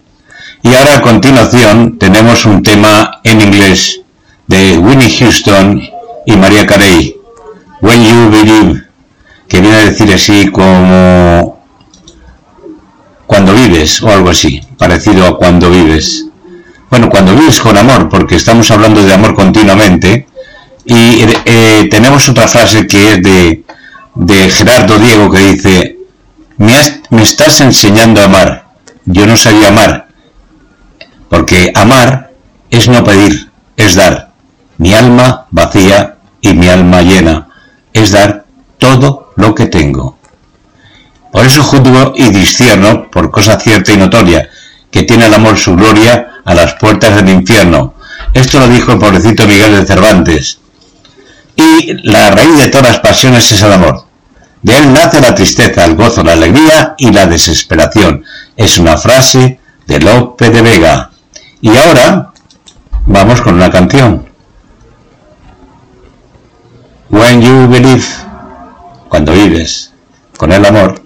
Y 0.62 0.74
ahora 0.74 0.97
a 0.97 1.03
continuación 1.03 1.99
tenemos 1.99 2.45
un 2.45 2.62
tema 2.62 3.20
en 3.24 3.41
inglés 3.41 4.01
de 4.47 4.78
Winnie 4.78 5.11
Houston 5.18 5.82
y 6.24 6.36
María 6.36 6.66
Carey, 6.66 7.16
When 7.80 8.05
You 8.05 8.30
Believe, 8.30 8.82
que 9.49 9.61
viene 9.61 9.76
a 9.76 9.84
decir 9.86 10.12
así 10.12 10.49
como 10.51 11.61
cuando 13.26 13.55
vives 13.55 14.03
o 14.03 14.11
algo 14.11 14.30
así, 14.30 14.61
parecido 14.78 15.26
a 15.26 15.36
cuando 15.36 15.70
vives. 15.70 16.26
Bueno, 16.91 17.09
cuando 17.09 17.34
vives 17.34 17.61
con 17.61 17.76
amor, 17.76 18.09
porque 18.09 18.36
estamos 18.36 18.70
hablando 18.70 19.03
de 19.03 19.12
amor 19.12 19.34
continuamente. 19.34 20.26
Y 20.84 21.22
eh, 21.45 21.88
tenemos 21.91 22.28
otra 22.28 22.49
frase 22.49 22.86
que 22.86 23.12
es 23.12 23.22
de, 23.22 23.64
de 24.14 24.50
Gerardo 24.50 24.98
Diego 24.98 25.30
que 25.30 25.38
dice, 25.38 25.98
me, 26.58 26.74
has- 26.76 27.00
me 27.11 27.22
estás 27.22 27.61
enseñando 27.61 28.20
a 28.20 28.24
amar. 28.24 28.66
Yo 29.04 29.26
no 29.26 29.36
sabía 29.36 29.68
amar. 29.68 30.08
Porque 31.28 31.72
amar 31.74 32.32
es 32.70 32.88
no 32.88 33.02
pedir, 33.04 33.50
es 33.76 33.94
dar. 33.94 34.30
Mi 34.78 34.94
alma 34.94 35.46
vacía 35.50 36.16
y 36.40 36.52
mi 36.54 36.68
alma 36.68 37.02
llena. 37.02 37.48
Es 37.92 38.12
dar 38.12 38.44
todo 38.78 39.32
lo 39.36 39.54
que 39.54 39.66
tengo. 39.66 40.18
Por 41.32 41.46
eso 41.46 41.62
juzgo 41.62 42.12
y 42.16 42.30
discierno, 42.30 43.11
por 43.11 43.30
cosa 43.30 43.58
cierta 43.61 43.92
y 43.92 43.96
notoria, 43.96 44.48
que 44.90 45.04
tiene 45.04 45.26
el 45.26 45.34
amor 45.34 45.56
su 45.58 45.76
gloria 45.76 46.28
a 46.44 46.54
las 46.54 46.74
puertas 46.74 47.14
del 47.16 47.28
infierno. 47.28 47.94
Esto 48.34 48.58
lo 48.58 48.68
dijo 48.68 48.92
el 48.92 48.98
pobrecito 48.98 49.46
Miguel 49.46 49.72
de 49.76 49.86
Cervantes. 49.86 50.59
Y 51.61 51.92
la 52.08 52.30
raíz 52.30 52.56
de 52.56 52.68
todas 52.68 52.88
las 52.92 53.00
pasiones 53.00 53.52
es 53.52 53.62
el 53.62 53.72
amor. 53.72 54.06
De 54.62 54.76
él 54.76 54.92
nace 54.92 55.20
la 55.20 55.34
tristeza, 55.34 55.84
el 55.84 55.94
gozo, 55.94 56.22
la 56.22 56.32
alegría 56.32 56.94
y 56.96 57.12
la 57.12 57.26
desesperación. 57.26 58.24
Es 58.56 58.78
una 58.78 58.96
frase 58.96 59.61
de 59.86 60.00
Lope 60.00 60.48
de 60.48 60.62
Vega. 60.62 61.11
Y 61.61 61.76
ahora 61.76 62.32
vamos 63.06 63.40
con 63.42 63.54
una 63.54 63.70
canción. 63.70 64.26
When 67.11 67.42
you 67.42 67.68
believe, 67.68 68.04
cuando 69.08 69.32
vives 69.32 69.92
con 70.38 70.52
el 70.52 70.64
amor. 70.64 70.99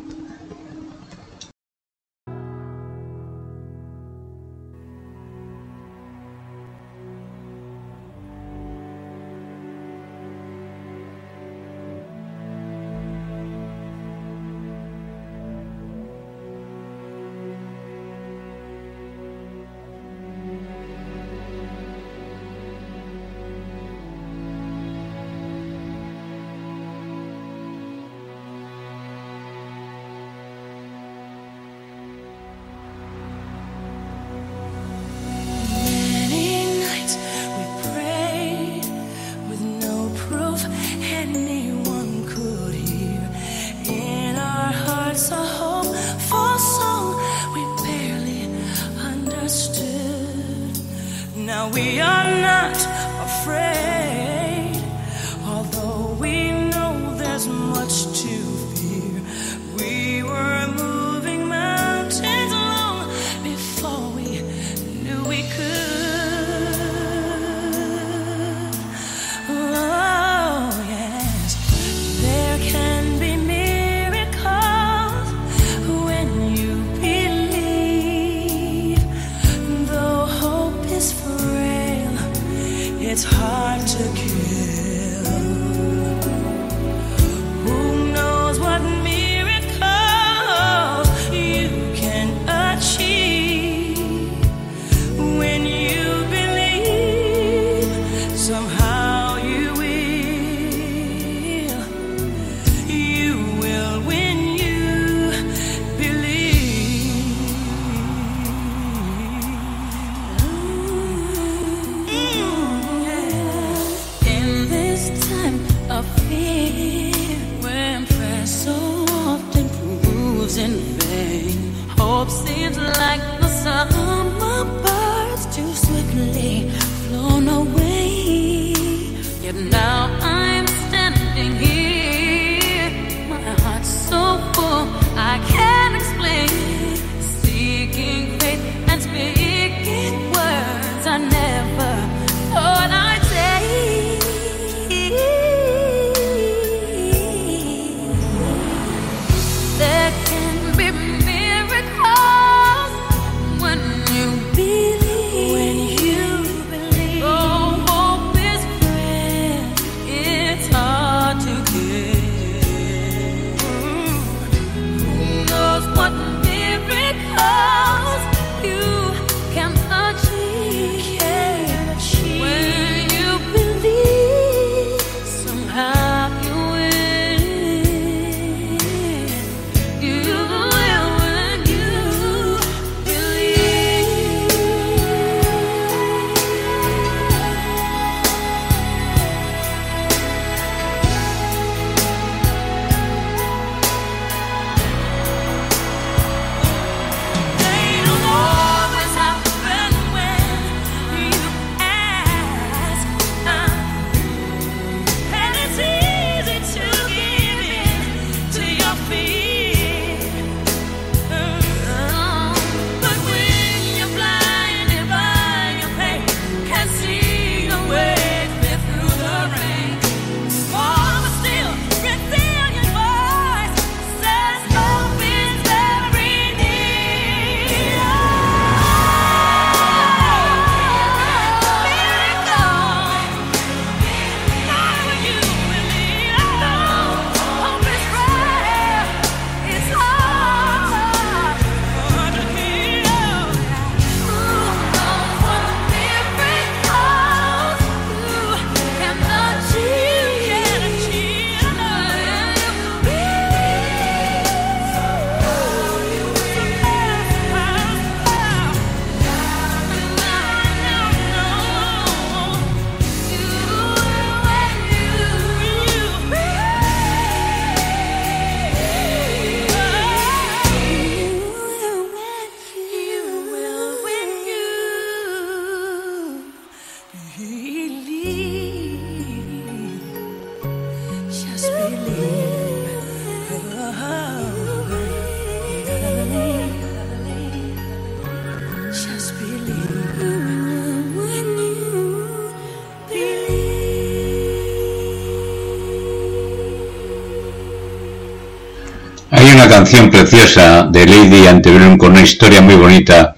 canción 299.85 300.09
preciosa 300.11 300.85
de 300.85 301.05
Lady 301.05 301.47
Antebellum 301.47 301.99
con 301.99 302.13
una 302.13 302.23
historia 302.23 302.63
muy 302.63 302.75
bonita 302.75 303.37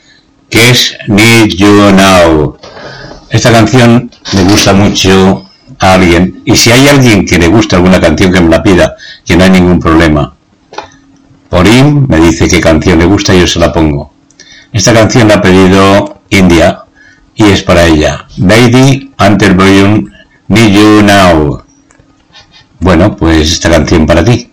que 0.49 0.71
es 0.71 0.97
Need 1.09 1.57
You 1.57 1.91
Now. 1.91 2.57
Esta 3.29 3.51
canción 3.51 4.09
me 4.33 4.45
gusta 4.45 4.73
mucho 4.73 5.51
a 5.81 5.95
alguien 5.95 6.43
y 6.45 6.55
si 6.55 6.71
hay 6.71 6.87
alguien 6.87 7.27
que 7.27 7.41
le 7.41 7.49
gusta 7.49 7.75
alguna 7.75 8.01
canción 8.01 8.33
que 8.33 8.41
me 8.41 8.49
la 8.49 8.63
pida, 8.63 8.95
que 9.25 9.37
no 9.37 9.43
hay 9.43 9.51
ningún 9.51 9.81
problema. 9.81 10.37
Por 11.51 11.65
Porim 11.65 12.07
me 12.09 12.21
dice 12.21 12.47
qué 12.47 12.61
canción 12.61 13.01
le 13.01 13.07
gusta 13.07 13.35
y 13.35 13.41
yo 13.41 13.49
se 13.49 13.59
la 13.59 13.73
pongo. 13.73 14.13
Esta 14.73 14.95
canción 14.95 15.27
la 15.27 15.35
ha 15.35 15.43
pedido 15.43 16.21
India 16.31 16.85
y 17.35 17.43
es 17.43 17.65
para 17.65 17.87
ella. 17.87 18.25
Lady 18.37 19.13
Antebellum 19.17 20.09
Need 20.47 20.73
You 20.73 21.03
Now. 21.03 21.65
Bueno, 22.79 23.17
pues 23.17 23.51
esta 23.51 23.69
canción 23.69 24.07
para 24.07 24.25
ti. 24.25 24.53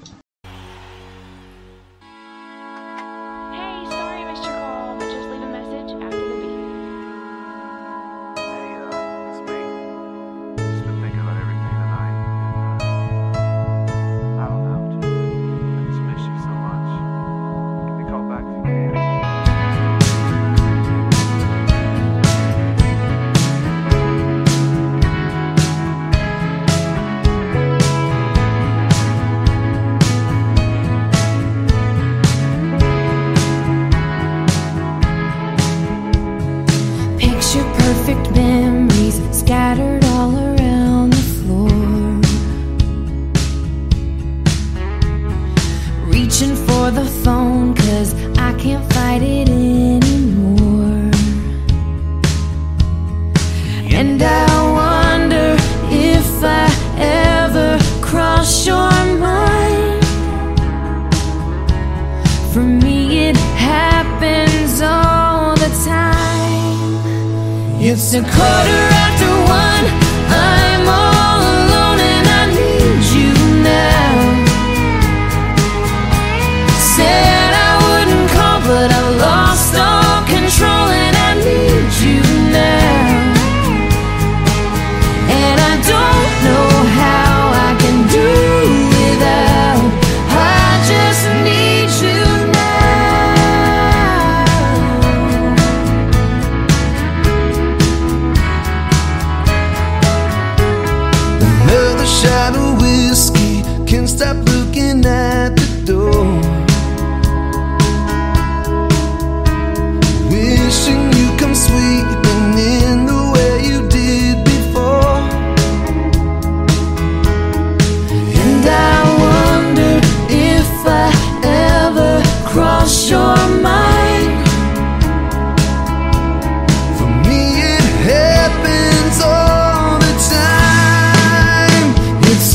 can 103.93 104.07
stop 104.07 104.52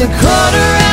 A 0.00 0.06
quarter 0.06 0.87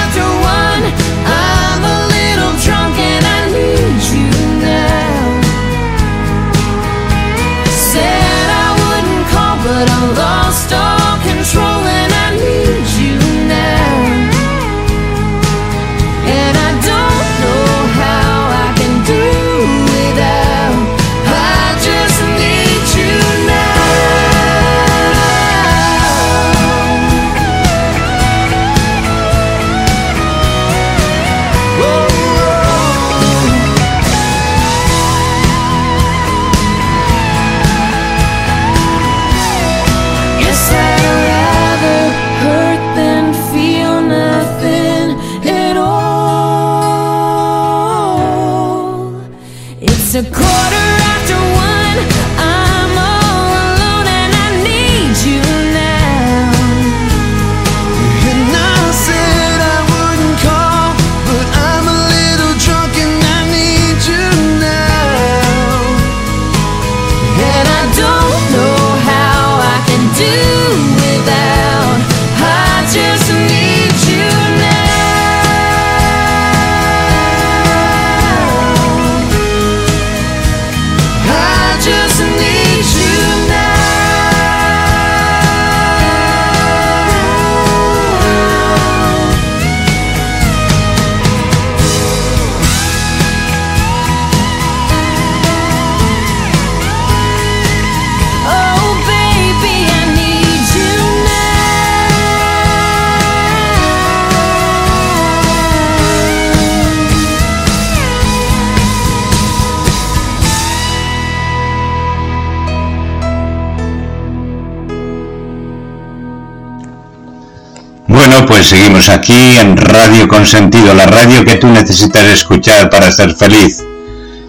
pues 118.55 118.67
seguimos 118.67 119.09
aquí 119.09 119.57
en 119.57 119.75
Radio 119.75 120.29
Consentido, 120.29 120.93
la 120.93 121.05
radio 121.05 121.43
que 121.43 121.57
tú 121.57 121.67
necesitas 121.67 122.23
escuchar 122.23 122.89
para 122.89 123.11
ser 123.11 123.35
feliz. 123.35 123.83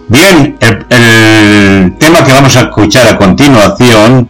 Bien, 0.07 0.55
el, 0.61 0.85
el 0.89 1.97
tema 1.97 2.23
que 2.23 2.31
vamos 2.31 2.55
a 2.55 2.61
escuchar 2.61 3.05
a 3.05 3.17
continuación 3.17 4.29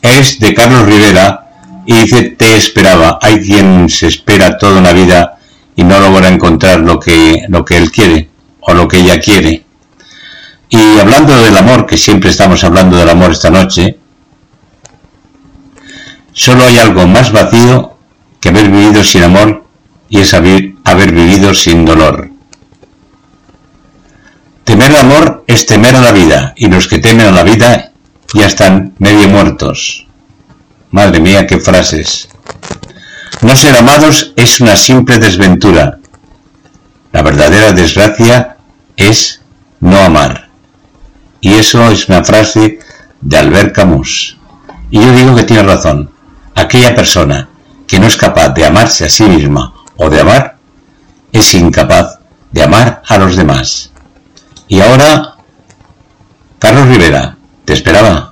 es 0.00 0.40
de 0.40 0.52
Carlos 0.52 0.86
Rivera 0.86 1.52
y 1.86 1.98
dice 1.98 2.30
Te 2.30 2.56
esperaba. 2.56 3.20
Hay 3.22 3.40
quien 3.40 3.88
se 3.88 4.08
espera 4.08 4.58
toda 4.58 4.80
una 4.80 4.92
vida 4.92 5.38
y 5.76 5.84
no 5.84 6.00
logra 6.00 6.26
encontrar 6.26 6.80
lo 6.80 6.98
que, 6.98 7.44
lo 7.46 7.64
que 7.64 7.76
él 7.76 7.92
quiere 7.92 8.28
o 8.58 8.74
lo 8.74 8.88
que 8.88 8.96
ella 8.96 9.20
quiere. 9.20 9.64
Y 10.68 10.98
hablando 10.98 11.40
del 11.40 11.56
amor, 11.56 11.86
que 11.86 11.96
siempre 11.96 12.30
estamos 12.30 12.64
hablando 12.64 12.96
del 12.96 13.10
amor 13.10 13.30
esta 13.30 13.50
noche, 13.50 13.98
solo 16.32 16.64
hay 16.64 16.78
algo 16.78 17.06
más 17.06 17.30
vacío 17.30 17.91
que 18.42 18.48
haber 18.48 18.68
vivido 18.70 19.04
sin 19.04 19.22
amor 19.22 19.64
y 20.08 20.18
es 20.18 20.34
haber, 20.34 20.72
haber 20.84 21.12
vivido 21.12 21.54
sin 21.54 21.84
dolor. 21.84 22.28
Temer 24.64 24.90
al 24.90 24.96
amor 24.96 25.44
es 25.46 25.64
temer 25.64 25.94
a 25.94 26.00
la 26.00 26.10
vida 26.10 26.52
y 26.56 26.66
los 26.66 26.88
que 26.88 26.98
temen 26.98 27.28
a 27.28 27.30
la 27.30 27.44
vida 27.44 27.92
ya 28.34 28.46
están 28.46 28.94
medio 28.98 29.28
muertos. 29.28 30.08
Madre 30.90 31.20
mía, 31.20 31.46
qué 31.46 31.58
frases. 31.58 32.28
No 33.42 33.54
ser 33.54 33.76
amados 33.76 34.32
es 34.36 34.60
una 34.60 34.74
simple 34.74 35.18
desventura. 35.18 35.98
La 37.12 37.22
verdadera 37.22 37.70
desgracia 37.70 38.56
es 38.96 39.40
no 39.78 39.98
amar. 39.98 40.48
Y 41.40 41.54
eso 41.54 41.88
es 41.92 42.08
una 42.08 42.24
frase 42.24 42.80
de 43.20 43.38
Albert 43.38 43.72
Camus. 43.72 44.36
Y 44.90 44.98
yo 44.98 45.12
digo 45.12 45.36
que 45.36 45.44
tiene 45.44 45.62
razón. 45.62 46.10
Aquella 46.56 46.94
persona 46.94 47.48
que 47.92 48.00
no 48.00 48.06
es 48.06 48.16
capaz 48.16 48.48
de 48.54 48.64
amarse 48.64 49.04
a 49.04 49.10
sí 49.10 49.24
misma 49.24 49.74
o 49.96 50.08
de 50.08 50.18
amar, 50.18 50.56
es 51.30 51.52
incapaz 51.52 52.20
de 52.50 52.62
amar 52.62 53.02
a 53.06 53.18
los 53.18 53.36
demás. 53.36 53.90
Y 54.66 54.80
ahora, 54.80 55.34
Carlos 56.58 56.88
Rivera, 56.88 57.36
te 57.66 57.74
esperaba. 57.74 58.31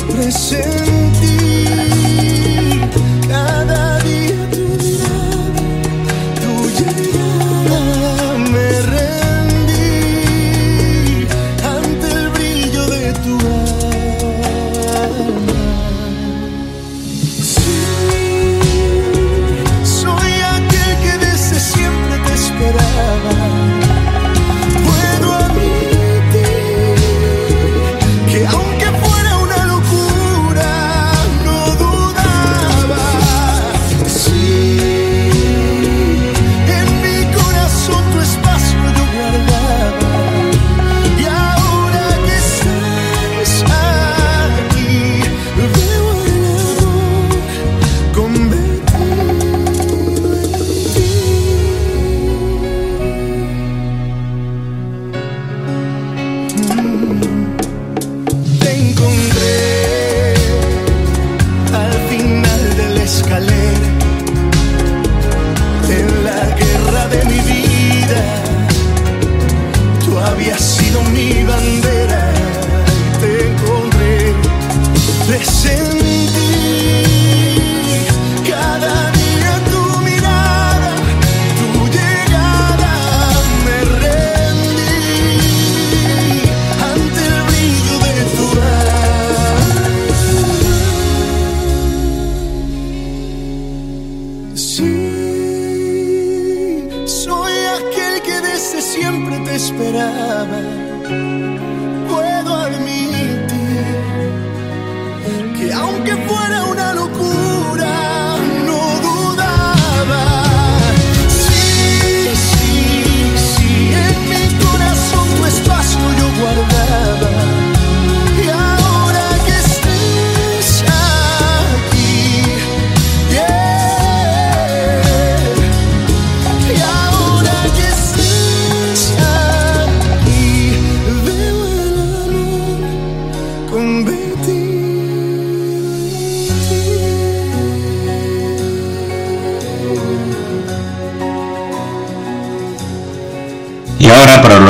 presentí 0.00 1.68
cada 3.28 3.95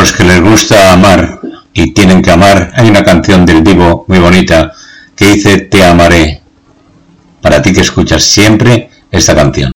los 0.07 0.15
que 0.15 0.23
les 0.23 0.41
gusta 0.41 0.93
amar 0.93 1.41
y 1.73 1.91
tienen 1.93 2.23
que 2.23 2.31
amar, 2.31 2.71
hay 2.77 2.89
una 2.89 3.03
canción 3.03 3.45
del 3.45 3.65
Divo 3.65 4.05
muy 4.07 4.21
bonita 4.21 4.73
que 5.17 5.35
dice 5.35 5.63
Te 5.63 5.83
amaré. 5.83 6.43
Para 7.43 7.61
ti 7.61 7.73
que 7.73 7.81
escuchas 7.81 8.23
siempre 8.23 8.89
esta 9.11 9.35
canción. 9.35 9.76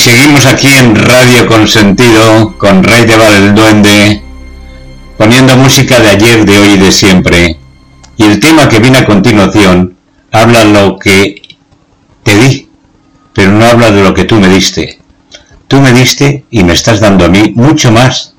seguimos 0.00 0.46
aquí 0.46 0.68
en 0.68 0.96
Radio 0.96 1.46
Consentido 1.46 2.56
con 2.56 2.82
Rey 2.82 3.04
de 3.04 3.16
Val 3.16 3.34
el 3.34 3.54
Duende, 3.54 4.22
poniendo 5.18 5.54
música 5.56 6.00
de 6.00 6.08
ayer, 6.08 6.46
de 6.46 6.58
hoy 6.58 6.68
y 6.70 6.76
de 6.78 6.90
siempre. 6.90 7.58
Y 8.16 8.24
el 8.24 8.40
tema 8.40 8.66
que 8.66 8.78
viene 8.78 8.98
a 8.98 9.04
continuación 9.04 9.98
habla 10.32 10.64
lo 10.64 10.98
que 10.98 11.42
te 12.22 12.34
di, 12.34 12.68
pero 13.34 13.52
no 13.52 13.66
habla 13.66 13.90
de 13.90 14.02
lo 14.02 14.14
que 14.14 14.24
tú 14.24 14.36
me 14.36 14.48
diste. 14.48 14.98
Tú 15.68 15.82
me 15.82 15.92
diste 15.92 16.46
y 16.50 16.64
me 16.64 16.72
estás 16.72 17.00
dando 17.00 17.26
a 17.26 17.28
mí 17.28 17.52
mucho 17.54 17.92
más 17.92 18.34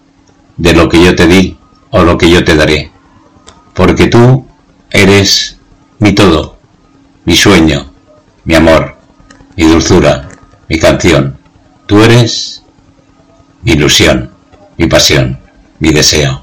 de 0.58 0.74
lo 0.74 0.90
que 0.90 1.04
yo 1.04 1.16
te 1.16 1.28
di 1.28 1.58
o 1.92 2.02
lo 2.02 2.18
que 2.18 2.32
yo 2.32 2.44
te 2.44 2.56
daré. 2.56 2.92
Porque 3.76 4.08
tú 4.08 4.48
eres 4.90 5.58
mi 6.00 6.14
todo, 6.14 6.58
mi 7.26 7.36
sueño, 7.36 7.92
mi 8.46 8.56
amor, 8.56 8.98
mi 9.56 9.66
dulzura, 9.66 10.28
mi 10.68 10.80
canción. 10.80 11.31
Tú 11.92 12.02
eres 12.02 12.64
mi 13.64 13.74
ilusión, 13.74 14.32
mi 14.78 14.88
pasión, 14.88 15.38
mi 15.80 15.90
deseo, 15.90 16.41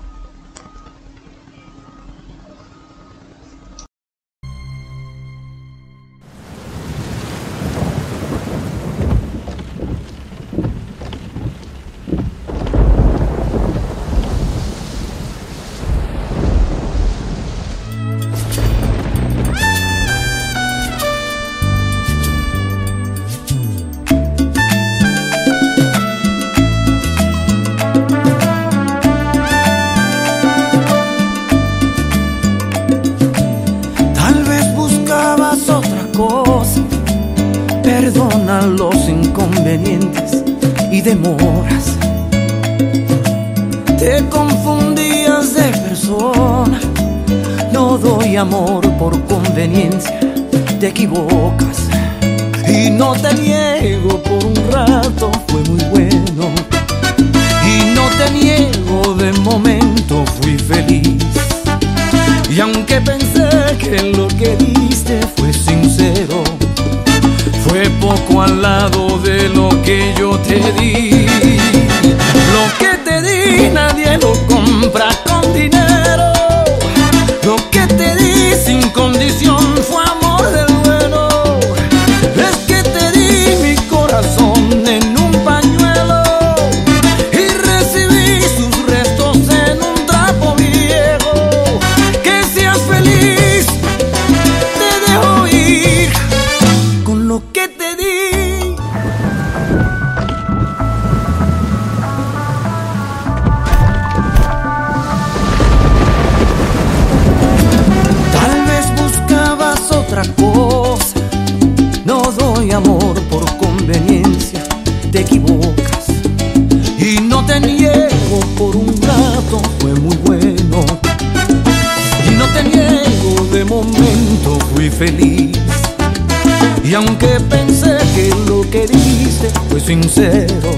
sincero. 129.88 130.77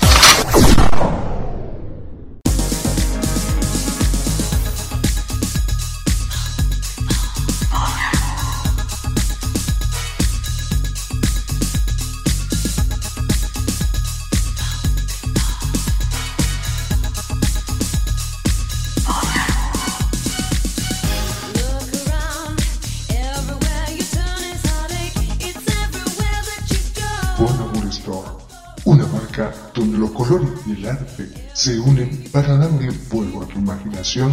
Unen 31.81 32.23
para 32.31 32.57
darle 32.57 32.91
fuego 32.91 33.43
a 33.43 33.47
tu 33.47 33.59
imaginación 33.59 34.31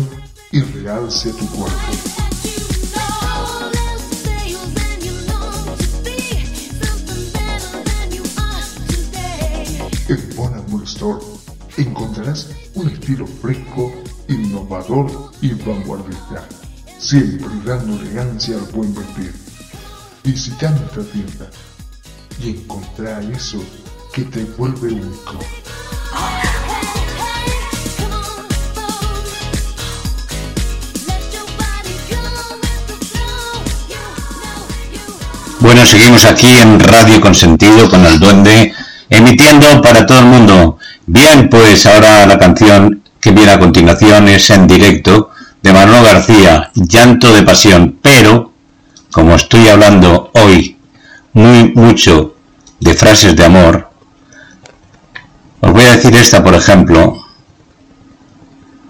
y 0.52 0.60
realce 0.60 1.30
a 1.30 1.32
tu 1.32 1.46
cuerpo. 1.48 1.78
En 10.08 10.36
Bon 10.36 10.54
Amour 10.54 10.84
Store 10.84 11.20
encontrarás 11.76 12.48
un 12.74 12.88
estilo 12.88 13.26
fresco, 13.26 13.92
innovador 14.28 15.32
y 15.42 15.52
vanguardista, 15.52 16.48
siempre 16.98 17.48
dando 17.64 18.00
elegancia 18.00 18.56
al 18.56 18.64
buen 18.72 18.94
vestir. 18.94 19.34
Visita 20.24 20.70
nuestra 20.70 21.02
tienda 21.04 21.50
y 22.42 22.50
encontrar 22.50 23.22
eso 23.24 23.62
que 24.12 24.22
te 24.24 24.44
vuelve 24.44 24.92
único. 24.92 25.38
Bueno, 35.68 35.84
seguimos 35.84 36.24
aquí 36.24 36.46
en 36.46 36.80
Radio 36.80 37.20
Consentido 37.20 37.90
con 37.90 38.06
el 38.06 38.18
Duende, 38.18 38.72
emitiendo 39.10 39.82
para 39.82 40.06
todo 40.06 40.20
el 40.20 40.24
mundo. 40.24 40.78
Bien, 41.04 41.50
pues 41.50 41.84
ahora 41.84 42.24
la 42.24 42.38
canción 42.38 43.02
que 43.20 43.32
viene 43.32 43.52
a 43.52 43.58
continuación 43.58 44.28
es 44.28 44.48
en 44.48 44.66
directo 44.66 45.28
de 45.62 45.74
Manolo 45.74 46.02
García, 46.02 46.70
Llanto 46.74 47.34
de 47.34 47.42
Pasión, 47.42 47.98
pero 48.00 48.50
como 49.12 49.34
estoy 49.34 49.68
hablando 49.68 50.30
hoy 50.32 50.78
muy 51.34 51.70
mucho 51.74 52.34
de 52.80 52.94
frases 52.94 53.36
de 53.36 53.44
amor, 53.44 53.90
os 55.60 55.70
voy 55.70 55.84
a 55.84 55.96
decir 55.96 56.16
esta, 56.16 56.42
por 56.42 56.54
ejemplo. 56.54 57.14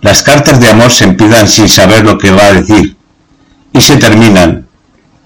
Las 0.01 0.23
cartas 0.23 0.61
de 0.61 0.71
amor 0.71 0.93
se 0.93 1.07
empiezan 1.07 1.49
sin 1.49 1.69
saber 1.69 2.05
lo 2.05 2.17
que 2.17 2.31
va 2.31 2.45
a 2.45 2.53
decir 2.53 2.97
y 3.73 3.81
se 3.81 3.97
terminan 3.97 4.68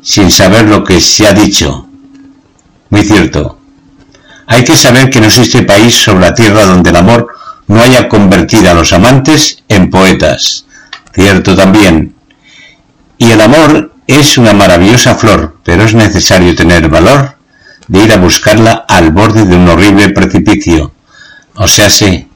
sin 0.02 0.30
saber 0.30 0.68
lo 0.68 0.84
que 0.84 1.00
se 1.00 1.26
ha 1.26 1.32
dicho. 1.32 1.86
Muy 2.90 3.02
cierto. 3.04 3.58
Hay 4.46 4.64
que 4.64 4.76
saber 4.76 5.08
que 5.08 5.20
no 5.20 5.26
existe 5.26 5.62
país 5.62 5.94
sobre 5.94 6.20
la 6.20 6.34
tierra 6.34 6.66
donde 6.66 6.90
el 6.90 6.96
amor 6.96 7.28
no 7.68 7.80
haya 7.80 8.08
convertido 8.08 8.70
a 8.70 8.74
los 8.74 8.92
amantes 8.92 9.62
en 9.68 9.88
poetas. 9.88 10.66
Cierto 11.14 11.56
también. 11.56 12.14
Y 13.16 13.30
el 13.30 13.40
amor 13.40 13.92
es 14.06 14.36
una 14.36 14.52
maravillosa 14.52 15.14
flor, 15.14 15.56
pero 15.62 15.84
es 15.84 15.94
necesario 15.94 16.54
tener 16.54 16.88
valor 16.88 17.36
de 17.88 18.04
ir 18.04 18.12
a 18.12 18.16
buscarla 18.16 18.84
al 18.88 19.10
borde 19.10 19.44
de 19.44 19.56
un 19.56 19.68
horrible 19.68 20.10
precipicio. 20.10 20.92
O 21.54 21.68
sea, 21.68 21.88
sé 21.88 22.28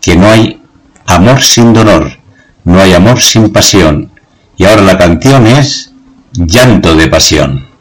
que 0.00 0.16
no 0.16 0.30
hay 0.30 0.62
amor 1.06 1.42
sin 1.42 1.72
dolor, 1.72 2.18
no 2.64 2.80
hay 2.80 2.92
amor 2.92 3.20
sin 3.20 3.52
pasión. 3.52 4.12
Y 4.56 4.64
ahora 4.64 4.82
la 4.82 4.98
canción 4.98 5.46
es 5.46 5.91
Llanto 6.34 6.96
de 6.96 7.08
Pasión. 7.08 7.71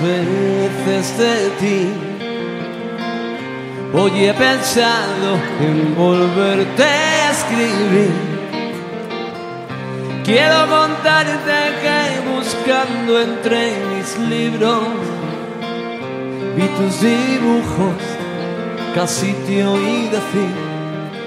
Veces 0.00 1.18
de 1.18 1.50
ti. 1.60 1.92
Hoy 3.94 4.26
he 4.26 4.34
pensado 4.34 5.38
en 5.60 5.94
volverte 5.96 6.84
a 6.84 7.30
escribir. 7.30 8.12
Quiero 10.24 10.68
contarte 10.68 11.58
que 11.82 12.30
buscando 12.34 13.20
entre 13.20 13.72
mis 13.90 14.18
libros 14.28 15.18
vi 16.58 16.66
tus 16.76 17.00
dibujos, 17.00 18.02
casi 18.94 19.32
te 19.46 19.64
oí 19.64 20.08
decir, 20.08 20.52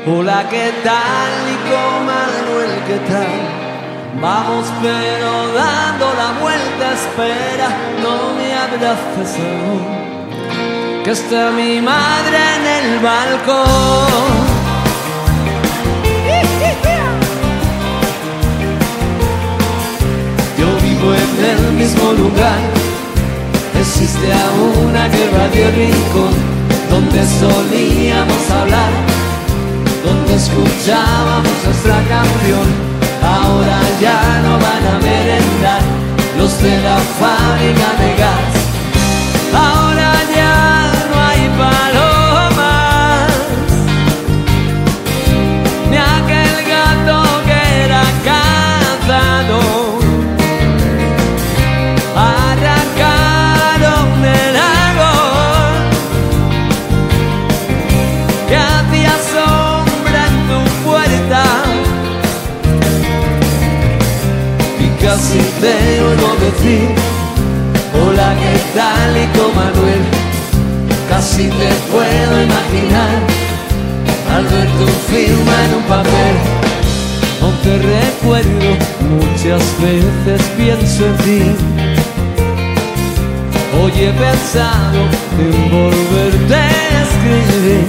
hola, 0.06 0.46
¿qué 0.50 0.72
tal? 0.84 1.30
Nico 1.48 1.82
Manuel, 2.06 2.84
¿qué 2.88 2.98
tal? 3.10 3.61
Vamos 4.20 4.66
pero 4.82 5.54
dando 5.54 6.14
la 6.14 6.40
vuelta, 6.42 6.94
espera, 6.94 7.70
no 8.04 8.34
me 8.36 8.54
abraces 8.54 9.38
aún, 9.40 11.04
que 11.04 11.12
está 11.12 11.52
mi 11.52 11.80
madre 11.82 12.38
en 12.58 12.68
el 12.68 13.00
balcón. 13.00 14.52
Yo 20.60 20.68
vivo 20.84 21.14
en 21.14 21.46
el 21.46 21.72
mismo 21.74 22.12
lugar, 22.12 22.60
existe 23.80 24.34
aún 24.34 24.90
una 24.90 25.08
guerra 25.08 25.48
de 25.48 25.72
rincón, 25.72 26.34
donde 26.90 27.26
solíamos 27.26 28.52
hablar, 28.52 28.92
donde 30.04 30.36
escuchábamos 30.36 31.64
nuestra 31.66 31.96
canción 32.10 32.91
ahora 33.22 33.80
ya 34.00 34.20
no 34.44 34.54
van 34.66 34.84
a 34.94 35.00
merendar 35.00 35.82
los 36.38 36.62
de 36.62 36.82
la 36.82 36.98
fábrica 37.20 37.88
de 38.02 38.10
gas. 38.22 38.54
Ahora 39.54 40.01
Manuel 69.56 70.04
Casi 71.10 71.50
te 71.50 71.70
puedo 71.92 72.34
imaginar 72.42 73.16
Al 74.36 74.44
ver 74.46 74.68
tu 74.80 74.88
firma 75.12 75.66
en 75.66 75.74
un 75.76 75.84
papel. 75.84 76.62
Aunque 77.42 77.78
recuerdo 77.80 78.78
muchas 79.10 79.64
veces 79.82 80.42
pienso 80.56 81.06
en 81.06 81.18
ti. 81.18 81.42
Hoy 83.78 83.92
he 83.96 84.12
pensado 84.12 85.02
en 85.40 85.72
volverte 85.72 86.56
a 86.56 87.04
escribir. 87.04 87.86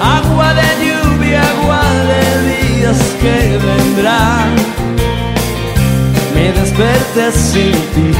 Agua 0.00 0.54
de 0.54 0.68
lluvia, 0.84 1.42
agua 1.42 1.82
de 2.10 2.22
días 2.48 2.98
que 3.20 3.58
vendrán. 3.66 4.54
Me 6.34 6.52
desperté 6.52 7.32
sin 7.32 7.72
ti, 7.94 8.10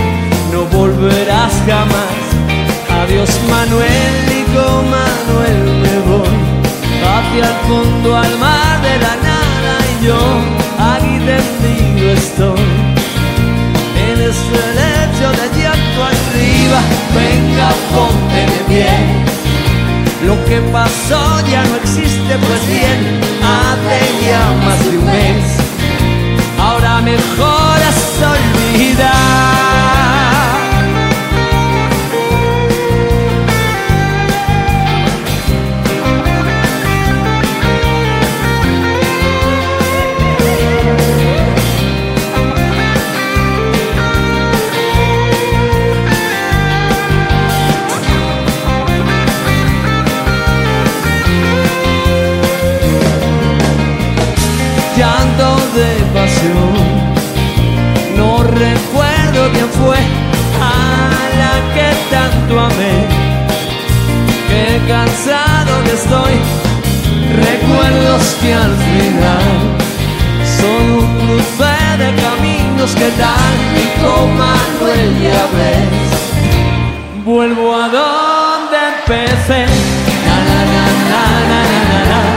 no 0.53 0.65
volverás 0.77 1.53
Adiós 3.03 3.31
Manuel, 3.49 4.15
digo 4.29 4.83
Manuel, 4.97 5.61
me 5.83 5.97
voy 6.11 6.49
hacia 7.05 7.45
el 7.49 7.57
fondo 7.69 8.17
al 8.17 8.39
mar 8.39 8.83
de 8.83 8.99
la 8.99 9.15
nada 9.29 9.75
y 9.93 10.07
yo 10.07 10.19
aquí 10.93 11.19
tendido 11.29 12.11
estoy 12.13 12.99
en 14.07 14.21
este 14.31 14.61
lecho 14.81 15.29
de 15.39 15.47
llanto 15.61 16.05
arriba. 16.13 16.81
Venga, 17.15 17.69
ponte 17.93 18.41
de 18.53 18.61
pie. 18.69 19.29
Lo 20.27 20.35
que 20.47 20.61
pasó 20.73 21.41
ya 21.51 21.63
no 21.65 21.77
existe, 21.77 22.37
pues 22.47 22.67
bien, 22.67 23.21
hace 23.43 23.99
ya 24.27 24.43
más 24.65 24.79
de 24.85 24.99
un 24.99 25.07
mes. 25.07 25.45
Ahora 26.59 27.01
mejor 27.01 27.79
es 27.91 28.23
olvidar. 28.35 29.28
Estoy. 65.93 66.35
Recuerdos 67.51 68.37
que 68.41 68.55
al 68.55 68.75
final 68.77 69.49
son 70.61 70.83
un 71.01 71.19
cruce 71.19 71.75
de 71.99 72.15
caminos 72.23 72.95
que 72.95 73.09
y 73.09 74.03
como 74.03 74.27
Manuel 74.35 75.23
ya 75.23 75.47
ves. 75.57 76.09
Vuelvo 77.25 77.75
a 77.75 77.89
donde 77.89 78.79
empecé. 78.95 79.67
Na, 80.27 80.37
na, 80.49 80.61
na, 80.73 82.28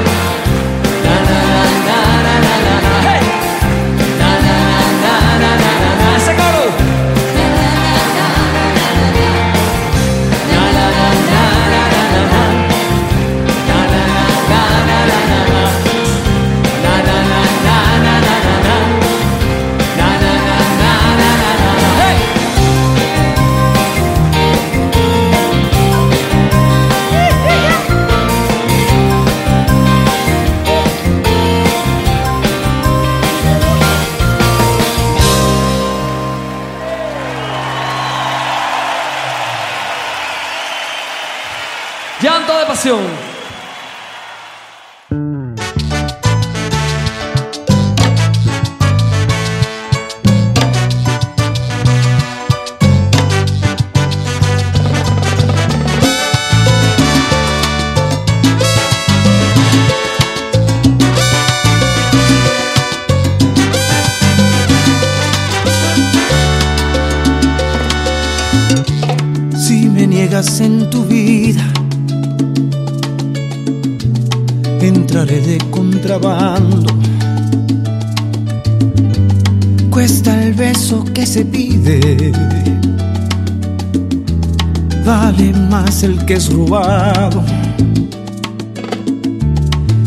vale 85.12 85.52
más 85.70 86.04
el 86.04 86.26
que 86.26 86.36
es 86.36 86.54
robado. 86.54 87.44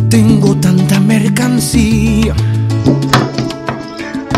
Tengo 0.09 0.57
tanta 0.57 0.99
mercancía. 0.99 2.35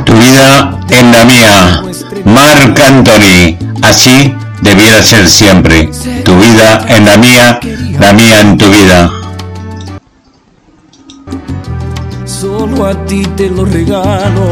Tu 0.05 0.13
vida 0.13 0.81
en 0.91 1.13
la 1.13 1.25
mía. 1.25 1.83
Marc 2.25 2.81
Anthony. 2.81 3.57
Así 3.81 4.35
debiera 4.61 5.01
ser 5.05 5.29
siempre. 5.29 5.89
Tu 6.25 6.35
vida 6.37 6.85
en 6.89 7.05
la 7.05 7.17
mía, 7.17 7.61
la 8.01 8.13
mía 8.13 8.41
en 8.41 8.59
tu 8.59 8.67
vida. 8.69 9.09
Solo 12.25 12.87
a 12.87 12.95
ti 13.07 13.23
te 13.37 13.49
lo 13.51 13.65
regalo. 13.65 14.49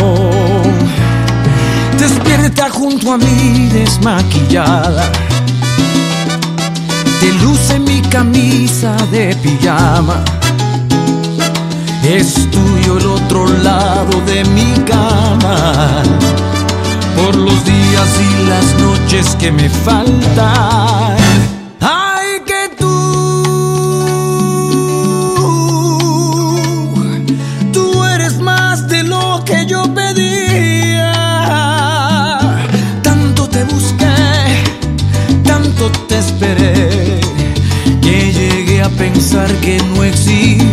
Despierta 1.98 2.70
junto 2.70 3.14
a 3.14 3.18
mí 3.18 3.68
desmaquillada. 3.72 5.10
Te 7.20 7.32
luce 7.42 7.78
mi 7.78 8.00
camisa 8.02 8.96
de 9.10 9.34
pijama. 9.36 10.22
Es 12.04 12.50
tuyo 12.50 12.98
el 12.98 13.06
otro 13.06 13.46
lado 13.62 14.20
de 14.26 14.44
mi 14.44 14.72
cama. 14.84 16.02
Por 17.16 17.36
los 17.36 17.64
días 17.64 18.10
y 18.20 18.48
las 18.48 18.74
noches 18.80 19.36
que 19.36 19.50
me 19.50 19.68
faltan. 19.68 21.03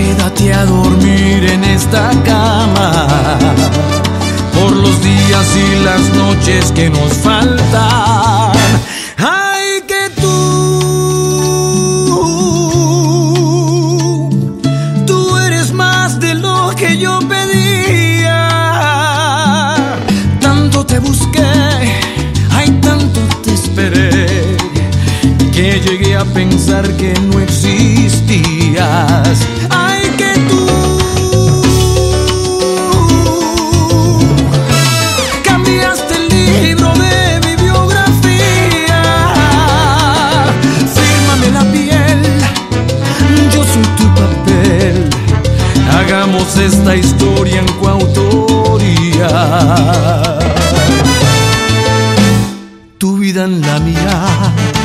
Quédate 0.00 0.54
a 0.54 0.64
dormir 0.64 1.44
en 1.44 1.62
esta 1.62 2.08
cama. 2.24 3.06
Por 4.54 4.72
los 4.74 4.98
días 5.02 5.46
y 5.54 5.84
las 5.84 6.00
noches 6.14 6.72
que 6.72 6.88
nos 6.88 7.12
faltan. 7.12 8.52
Ay, 9.18 9.82
que 9.86 10.08
tú, 10.18 10.30
tú 15.06 15.36
eres 15.36 15.70
más 15.74 16.18
de 16.18 16.34
lo 16.34 16.70
que 16.74 16.96
yo 16.96 17.18
pedía. 17.28 18.48
Tanto 20.40 20.86
te 20.86 20.98
busqué, 20.98 21.44
ay, 22.52 22.70
tanto 22.80 23.20
te 23.44 23.52
esperé, 23.52 24.56
que 25.52 25.78
llegué 25.86 26.16
a 26.16 26.24
pensar 26.24 26.88
que 26.96 27.12
no 27.30 27.38
Tu 52.98 53.16
vida 53.16 53.44
en 53.44 53.60
la 53.62 53.80
mía. 53.80 54.79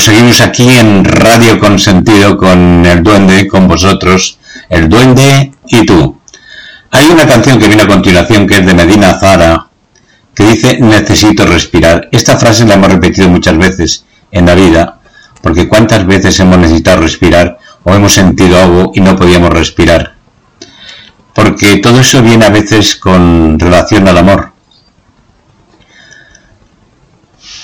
Pues 0.00 0.16
seguimos 0.16 0.40
aquí 0.40 0.66
en 0.66 1.04
Radio 1.04 1.60
Consentido 1.60 2.38
con 2.38 2.86
el 2.86 3.02
Duende, 3.02 3.46
con 3.46 3.68
vosotros, 3.68 4.38
el 4.70 4.88
Duende 4.88 5.52
y 5.68 5.84
tú. 5.84 6.18
Hay 6.90 7.10
una 7.10 7.26
canción 7.26 7.58
que 7.58 7.68
viene 7.68 7.82
a 7.82 7.86
continuación 7.86 8.46
que 8.46 8.60
es 8.60 8.64
de 8.64 8.72
Medina 8.72 9.18
Zara, 9.20 9.66
que 10.34 10.44
dice 10.44 10.78
necesito 10.80 11.44
respirar. 11.44 12.08
Esta 12.12 12.38
frase 12.38 12.64
la 12.64 12.76
hemos 12.76 12.90
repetido 12.90 13.28
muchas 13.28 13.58
veces 13.58 14.06
en 14.32 14.46
la 14.46 14.54
vida, 14.54 15.00
porque 15.42 15.68
cuántas 15.68 16.06
veces 16.06 16.40
hemos 16.40 16.56
necesitado 16.56 17.02
respirar 17.02 17.58
o 17.84 17.92
hemos 17.94 18.14
sentido 18.14 18.58
algo 18.58 18.92
y 18.94 19.00
no 19.00 19.16
podíamos 19.16 19.50
respirar. 19.50 20.14
Porque 21.34 21.76
todo 21.76 22.00
eso 22.00 22.22
viene 22.22 22.46
a 22.46 22.50
veces 22.50 22.96
con 22.96 23.58
relación 23.58 24.08
al 24.08 24.16
amor. 24.16 24.49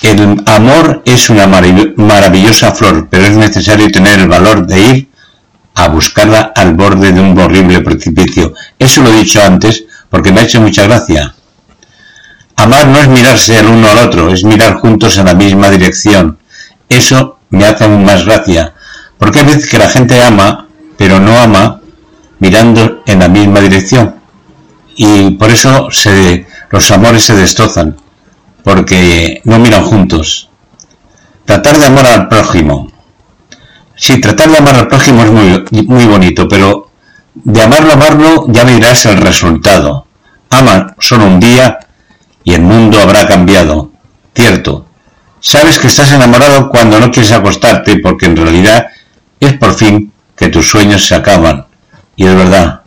El 0.07 0.41
amor 0.45 1.01
es 1.03 1.29
una 1.29 1.45
marav- 1.47 1.93
maravillosa 1.97 2.71
flor, 2.71 3.09
pero 3.09 3.25
es 3.25 3.35
necesario 3.35 3.91
tener 3.91 4.19
el 4.19 4.29
valor 4.29 4.65
de 4.65 4.79
ir 4.79 5.09
a 5.75 5.89
buscarla 5.89 6.53
al 6.55 6.75
borde 6.75 7.11
de 7.11 7.19
un 7.19 7.37
horrible 7.37 7.81
precipicio. 7.81 8.53
Eso 8.79 9.01
lo 9.03 9.09
he 9.09 9.17
dicho 9.17 9.43
antes 9.43 9.83
porque 10.09 10.31
me 10.31 10.39
ha 10.39 10.43
hecho 10.43 10.61
mucha 10.61 10.83
gracia. 10.83 11.35
Amar 12.55 12.87
no 12.87 12.99
es 12.99 13.09
mirarse 13.09 13.59
el 13.59 13.65
uno 13.67 13.89
al 13.89 13.97
otro, 13.97 14.31
es 14.31 14.45
mirar 14.45 14.75
juntos 14.75 15.17
en 15.17 15.25
la 15.25 15.33
misma 15.33 15.69
dirección. 15.69 16.37
Eso 16.87 17.39
me 17.49 17.65
hace 17.65 17.83
aún 17.83 18.05
más 18.05 18.23
gracia, 18.23 18.73
porque 19.17 19.39
hay 19.39 19.45
veces 19.45 19.69
que 19.69 19.77
la 19.77 19.89
gente 19.89 20.23
ama, 20.23 20.69
pero 20.97 21.19
no 21.19 21.37
ama 21.37 21.81
mirando 22.39 23.03
en 23.05 23.19
la 23.19 23.27
misma 23.27 23.59
dirección. 23.59 24.15
Y 24.95 25.31
por 25.31 25.49
eso 25.49 25.89
los 26.71 26.91
amores 26.91 27.23
se 27.23 27.35
destrozan, 27.35 27.97
porque 28.67 29.39
no 29.45 29.59
miran 29.59 29.85
juntos. 29.85 30.49
Tratar 31.45 31.77
de 31.77 31.85
amar 31.85 32.05
al 32.05 32.27
prójimo. 32.27 32.91
Sí, 33.95 34.19
tratar 34.19 34.51
de 34.51 34.57
amar 34.57 34.75
al 34.75 34.89
prójimo 34.89 35.23
es 35.23 35.31
muy, 35.31 35.85
muy 35.85 36.03
bonito, 36.03 36.49
pero 36.49 36.91
de 37.33 37.61
amarlo, 37.61 37.93
amarlo, 37.93 38.45
ya 38.49 38.65
verás 38.65 39.05
el 39.05 39.19
resultado. 39.19 40.05
Ama 40.49 40.95
solo 40.99 41.27
un 41.27 41.39
día 41.39 41.79
y 42.43 42.55
el 42.55 42.61
mundo 42.61 42.99
habrá 42.99 43.25
cambiado. 43.25 43.91
Cierto. 44.35 44.85
Sabes 45.39 45.79
que 45.79 45.87
estás 45.87 46.11
enamorado 46.11 46.67
cuando 46.67 46.99
no 46.99 47.09
quieres 47.09 47.31
acostarte 47.31 47.99
porque 47.99 48.25
en 48.25 48.35
realidad 48.35 48.87
es 49.39 49.53
por 49.53 49.75
fin 49.75 50.11
que 50.35 50.49
tus 50.49 50.69
sueños 50.69 51.07
se 51.07 51.15
acaban. 51.15 51.67
Y 52.17 52.25
es 52.25 52.35
verdad, 52.35 52.81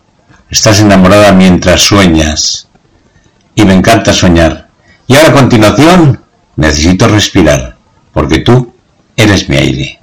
estás 0.50 0.80
enamorada 0.80 1.32
mientras 1.32 1.80
sueñas. 1.80 2.68
Y 3.54 3.64
me 3.64 3.72
encanta 3.72 4.12
soñar. 4.12 4.69
Y 5.10 5.16
ahora 5.16 5.30
a 5.30 5.32
continuación 5.32 6.20
necesito 6.54 7.08
respirar, 7.08 7.76
porque 8.12 8.38
tú 8.38 8.72
eres 9.16 9.48
mi 9.48 9.56
aire. 9.56 9.99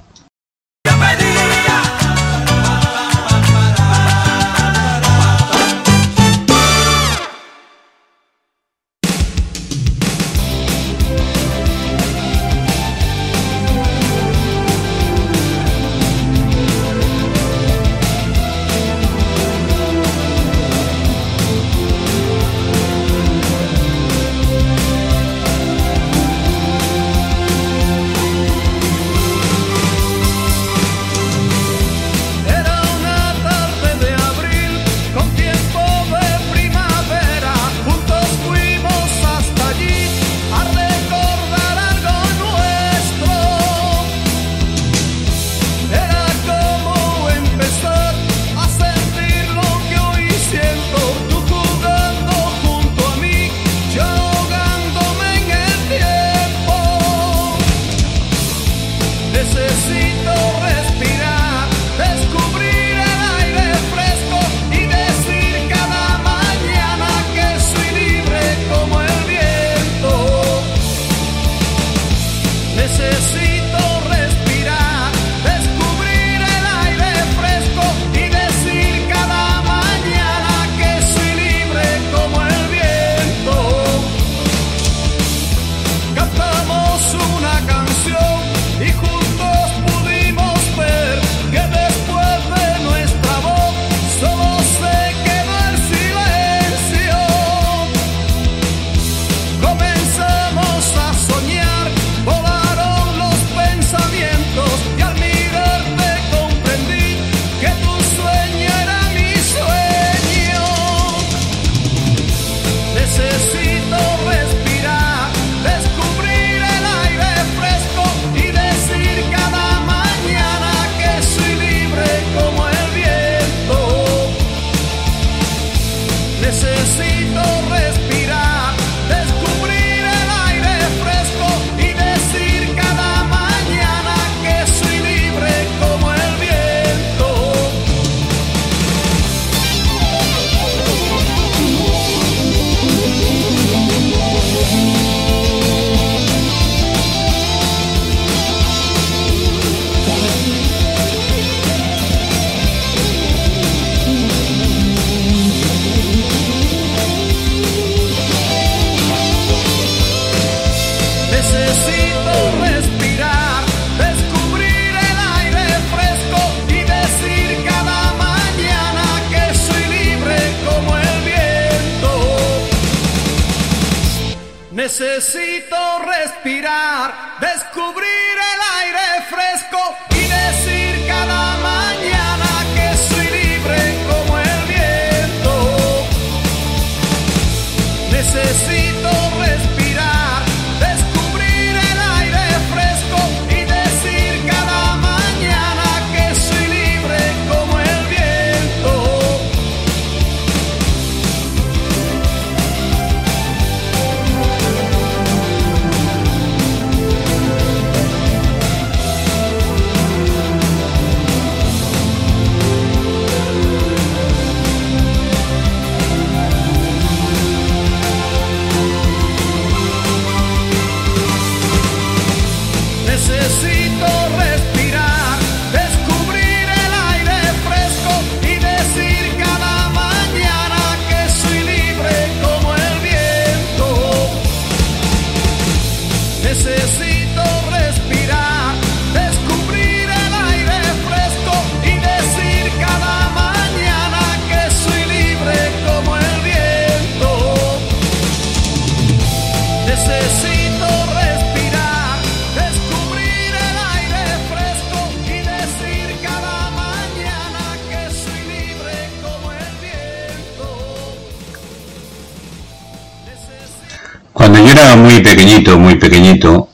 Muy 265.08 265.20
pequeñito, 265.20 265.78
muy 265.78 265.94
pequeñito, 265.94 266.68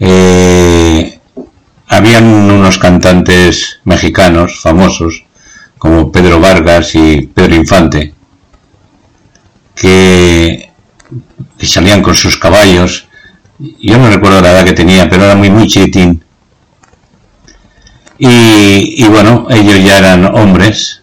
eh, 0.00 1.18
habían 1.86 2.24
unos 2.24 2.78
cantantes 2.78 3.80
mexicanos 3.84 4.58
famosos, 4.62 5.24
como 5.76 6.10
Pedro 6.10 6.40
Vargas 6.40 6.94
y 6.94 7.26
Pedro 7.26 7.54
Infante, 7.54 8.14
que, 9.74 10.70
salían 11.60 12.02
con 12.02 12.14
sus 12.14 12.38
caballos. 12.38 13.06
Yo 13.58 13.98
no 13.98 14.08
recuerdo 14.08 14.40
la 14.40 14.52
edad 14.52 14.64
que 14.64 14.72
tenía, 14.72 15.06
pero 15.10 15.24
era 15.24 15.34
muy, 15.34 15.50
muy. 15.50 15.66
Y, 15.66 15.84
y 18.18 19.04
bueno, 19.08 19.46
ellos 19.50 19.84
ya 19.84 19.98
eran 19.98 20.24
hombres, 20.24 21.02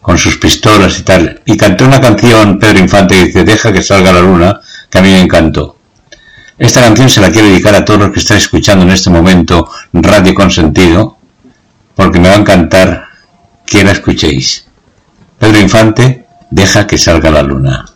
con 0.00 0.16
sus 0.16 0.38
pistolas 0.38 0.98
y 0.98 1.02
tal. 1.02 1.42
Y 1.44 1.58
cantó 1.58 1.84
una 1.84 2.00
canción, 2.00 2.58
Pedro 2.58 2.78
Infante, 2.78 3.16
que 3.16 3.24
dice, 3.26 3.44
deja 3.44 3.72
que 3.72 3.82
salga 3.82 4.12
la 4.12 4.20
luna, 4.20 4.60
que 4.90 4.98
a 4.98 5.02
mí 5.02 5.10
me 5.10 5.20
encantó. 5.20 5.76
Esta 6.58 6.80
canción 6.80 7.10
se 7.10 7.20
la 7.20 7.30
quiero 7.30 7.48
dedicar 7.48 7.74
a 7.74 7.84
todos 7.84 8.00
los 8.00 8.10
que 8.12 8.20
están 8.20 8.38
escuchando 8.38 8.84
en 8.84 8.90
este 8.90 9.10
momento 9.10 9.68
Radio 9.92 10.34
Consentido, 10.34 11.18
porque 11.94 12.18
me 12.18 12.28
va 12.28 12.34
a 12.34 12.38
encantar 12.38 13.04
que 13.66 13.84
la 13.84 13.92
escuchéis. 13.92 14.66
Pedro 15.38 15.60
Infante, 15.60 16.26
deja 16.50 16.86
que 16.86 16.96
salga 16.96 17.30
la 17.30 17.42
luna. 17.42 17.95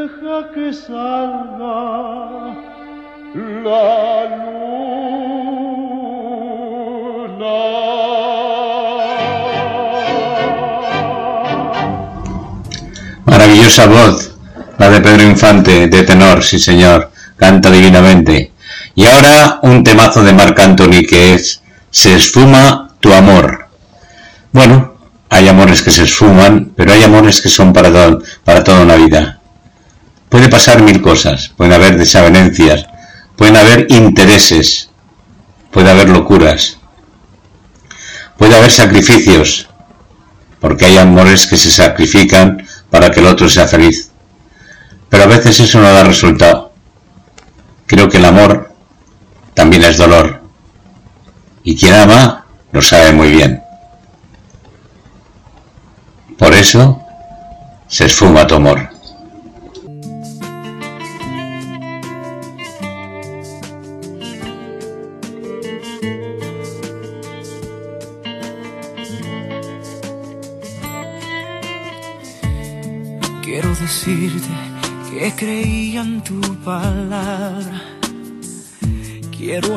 Deja 0.00 0.38
que 0.54 0.72
salga 0.72 1.76
la 3.64 3.80
Maravillosa 13.26 13.86
voz, 13.86 14.32
la 14.78 14.88
de 14.88 15.00
Pedro 15.00 15.22
Infante, 15.24 15.86
de 15.88 16.02
tenor, 16.02 16.42
sí 16.42 16.58
señor, 16.58 17.10
canta 17.36 17.70
divinamente. 17.70 18.52
Y 18.94 19.04
ahora 19.06 19.58
un 19.62 19.84
temazo 19.84 20.22
de 20.24 20.32
Marc 20.32 20.58
Anthony 20.58 21.02
que 21.08 21.34
es 21.34 21.60
Se 21.90 22.14
esfuma 22.14 22.88
tu 23.00 23.12
amor. 23.12 23.66
Bueno, 24.52 24.94
hay 25.28 25.48
amores 25.48 25.82
que 25.82 25.90
se 25.90 26.04
esfuman, 26.04 26.72
pero 26.76 26.92
hay 26.92 27.02
amores 27.02 27.40
que 27.42 27.48
son 27.50 27.72
para, 27.72 27.92
to- 27.92 28.22
para 28.44 28.64
toda 28.64 28.82
una 28.82 28.96
vida. 28.96 29.39
Puede 30.30 30.48
pasar 30.48 30.80
mil 30.82 31.02
cosas, 31.02 31.50
pueden 31.56 31.74
haber 31.74 31.98
desavenencias, 31.98 32.86
pueden 33.36 33.56
haber 33.56 33.86
intereses, 33.90 34.88
puede 35.72 35.90
haber 35.90 36.08
locuras, 36.08 36.78
puede 38.38 38.56
haber 38.56 38.70
sacrificios, 38.70 39.68
porque 40.60 40.86
hay 40.86 40.98
amores 40.98 41.48
que 41.48 41.56
se 41.56 41.70
sacrifican 41.70 42.64
para 42.90 43.10
que 43.10 43.20
el 43.20 43.26
otro 43.26 43.48
sea 43.48 43.66
feliz. 43.66 44.12
Pero 45.08 45.24
a 45.24 45.26
veces 45.26 45.58
eso 45.58 45.80
no 45.80 45.92
da 45.92 46.04
resultado. 46.04 46.72
Creo 47.86 48.08
que 48.08 48.18
el 48.18 48.24
amor 48.24 48.72
también 49.54 49.82
es 49.82 49.96
dolor. 49.96 50.42
Y 51.64 51.76
quien 51.76 51.94
ama 51.94 52.46
lo 52.70 52.80
sabe 52.80 53.12
muy 53.12 53.32
bien. 53.32 53.62
Por 56.38 56.54
eso 56.54 57.02
se 57.88 58.06
esfuma 58.06 58.46
tu 58.46 58.54
amor. 58.54 58.89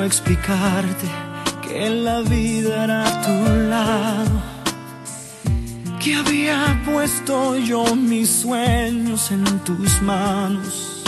Explicarte 0.06 1.08
que 1.62 1.90
la 1.90 2.20
vida 2.22 2.84
era 2.84 3.08
a 3.08 3.22
tu 3.22 3.70
lado. 3.70 4.42
Que 6.04 6.16
había 6.16 6.82
puesto 6.86 7.56
yo 7.56 7.96
mis 7.96 8.30
sueños 8.30 9.32
en 9.32 9.46
tus 9.60 10.02
manos. 10.02 11.04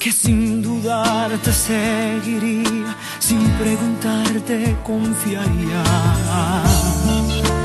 Que 0.00 0.10
sin 0.10 0.60
dudar 0.60 1.30
te 1.38 1.52
seguiría, 1.52 2.96
sin 3.20 3.48
preguntarte 3.60 4.76
confiaría. 4.82 5.84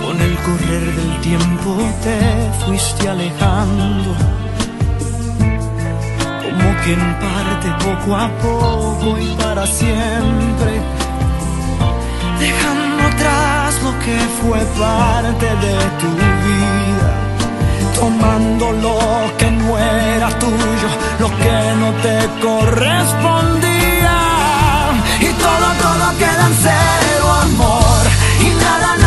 Con 0.06 0.22
el 0.22 0.36
correr 0.38 0.96
del 0.96 1.22
tiempo 1.22 1.76
te 2.04 2.20
fuiste 2.64 3.10
alejando, 3.10 4.16
en 6.94 7.20
parte 7.20 7.68
poco 7.84 8.16
a 8.16 8.30
poco 8.42 9.18
y 9.20 9.36
para 9.36 9.66
siempre, 9.68 10.82
dejando 12.40 13.04
atrás 13.08 13.82
lo 13.84 13.92
que 14.00 14.18
fue 14.40 14.60
parte 14.80 15.48
de 15.66 15.76
tu 16.00 16.10
vida, 16.48 17.12
tomando 17.94 18.72
lo 18.72 19.00
que 19.38 19.52
no 19.52 19.78
era 19.78 20.30
tuyo, 20.40 20.90
lo 21.20 21.28
que 21.42 21.58
no 21.82 21.90
te 22.06 22.18
correspondía, 22.42 24.18
y 25.20 25.30
todo, 25.44 25.68
todo 25.84 26.18
queda 26.18 26.48
en 26.48 26.56
cero 26.68 27.28
amor, 27.48 28.04
y 28.40 28.50
nada, 28.64 28.96
nada 28.96 29.07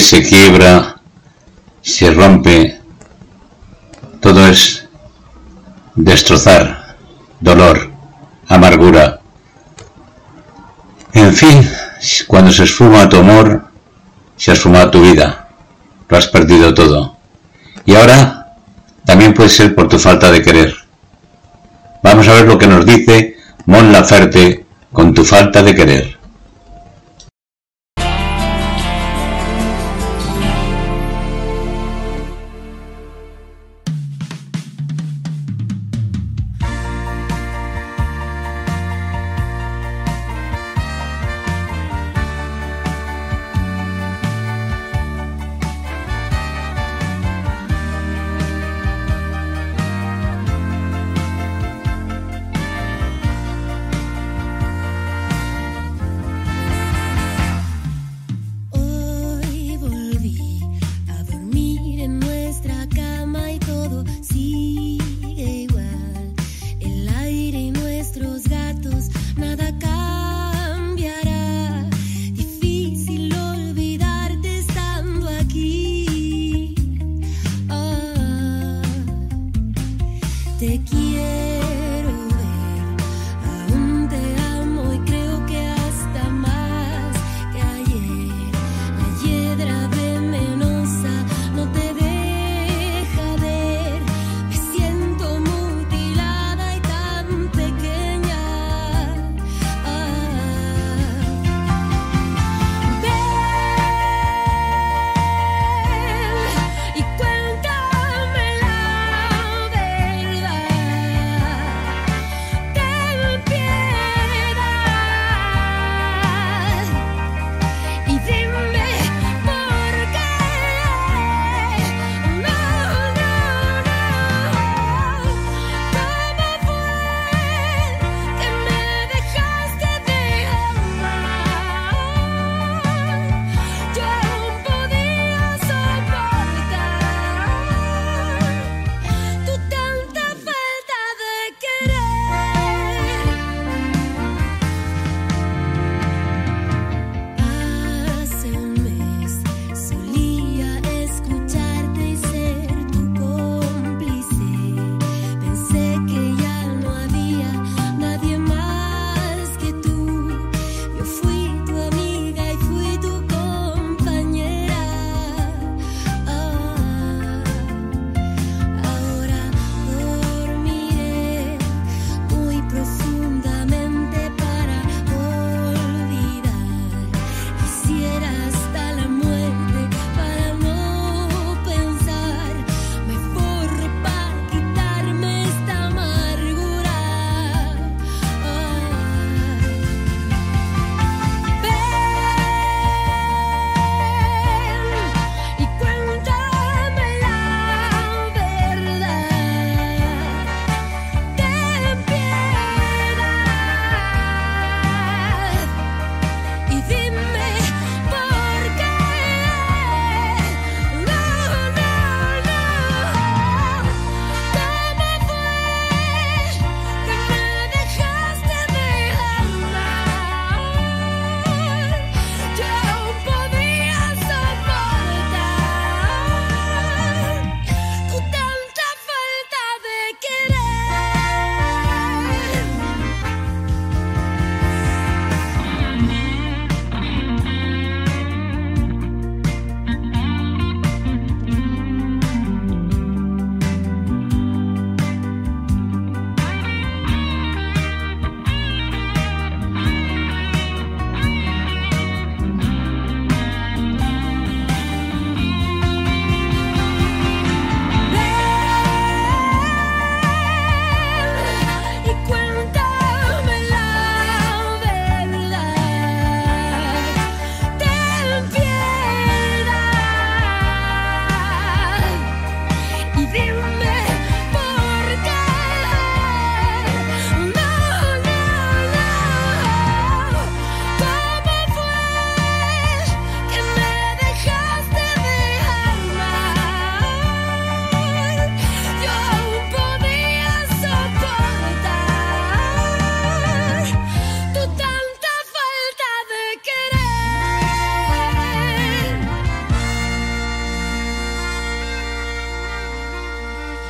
se 0.00 0.22
quiebra, 0.22 0.96
se 1.82 2.12
rompe, 2.12 2.80
todo 4.20 4.46
es 4.46 4.86
destrozar, 5.94 6.96
dolor, 7.40 7.90
amargura. 8.48 9.20
En 11.12 11.32
fin, 11.34 11.68
cuando 12.26 12.52
se 12.52 12.64
esfuma 12.64 13.08
tu 13.08 13.18
amor, 13.18 13.64
se 14.36 14.52
esfuma 14.52 14.90
tu 14.90 15.02
vida, 15.02 15.48
lo 16.08 16.16
has 16.16 16.26
perdido 16.26 16.74
todo. 16.74 17.16
Y 17.84 17.94
ahora 17.94 18.54
también 19.04 19.32
puede 19.32 19.48
ser 19.48 19.74
por 19.74 19.88
tu 19.88 19.98
falta 19.98 20.30
de 20.30 20.42
querer. 20.42 20.74
Vamos 22.02 22.28
a 22.28 22.34
ver 22.34 22.46
lo 22.46 22.58
que 22.58 22.66
nos 22.66 22.84
dice 22.84 23.36
Mon 23.66 23.92
Laferte 23.92 24.66
con 24.92 25.14
tu 25.14 25.24
falta 25.24 25.62
de 25.62 25.74
querer. 25.74 26.15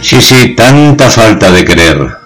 Sí, 0.06 0.22
sí, 0.22 0.54
tanta 0.54 1.10
falta 1.10 1.50
de 1.50 1.64
querer. 1.64 2.16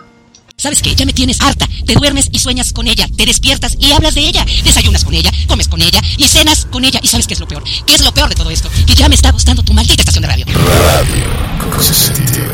¿Sabes 0.55 0.82
qué? 0.82 0.94
Ya 0.94 1.07
me 1.07 1.15
tienes 1.15 1.40
harta. 1.40 1.66
Te 1.86 1.94
duermes 1.94 2.28
y 2.31 2.39
sueñas 2.39 2.74
con 2.74 2.86
ella. 2.86 3.07
Te 3.16 3.24
despiertas 3.24 3.74
y 3.81 3.90
hablas 3.93 4.15
de 4.15 4.20
ella. 4.20 4.44
Desayunas 4.62 5.02
con 5.02 5.15
ella, 5.15 5.31
comes 5.48 5.66
con 5.66 5.81
ella 5.81 5.98
y 6.19 6.28
cenas 6.28 6.66
con 6.66 6.85
ella. 6.85 7.01
¿Y 7.02 7.09
sabes 7.09 7.27
qué 7.27 7.32
es 7.32 7.40
lo 7.40 7.48
peor? 7.48 7.65
¿Qué 7.86 7.94
es 7.94 8.05
lo 8.05 8.12
peor 8.12 8.28
de 8.28 8.35
todo 8.35 8.51
esto? 8.51 8.69
Que 8.86 8.94
ya 8.94 9.09
me 9.09 9.15
está 9.15 9.32
gustando 9.32 9.62
tu 9.62 9.73
maldita 9.73 10.02
estación 10.02 10.20
de 10.20 10.28
radio. 10.28 10.44
Radio 10.44 11.24
con 11.70 11.82
sentido. 11.82 12.52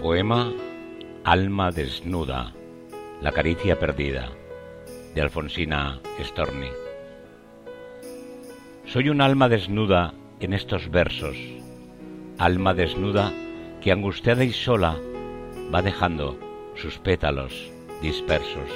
Poema 0.00 0.50
Alma 1.24 1.70
desnuda, 1.72 2.54
la 3.20 3.32
caricia 3.32 3.78
perdida, 3.78 4.30
de 5.14 5.20
Alfonsina 5.20 6.00
Storni. 6.24 6.89
Soy 8.92 9.08
un 9.08 9.20
alma 9.20 9.48
desnuda 9.48 10.14
en 10.40 10.52
estos 10.52 10.90
versos, 10.90 11.36
alma 12.38 12.74
desnuda 12.74 13.32
que 13.80 13.92
angustiada 13.92 14.42
y 14.42 14.52
sola 14.52 14.98
va 15.72 15.80
dejando 15.80 16.36
sus 16.74 16.98
pétalos 16.98 17.70
dispersos. 18.02 18.68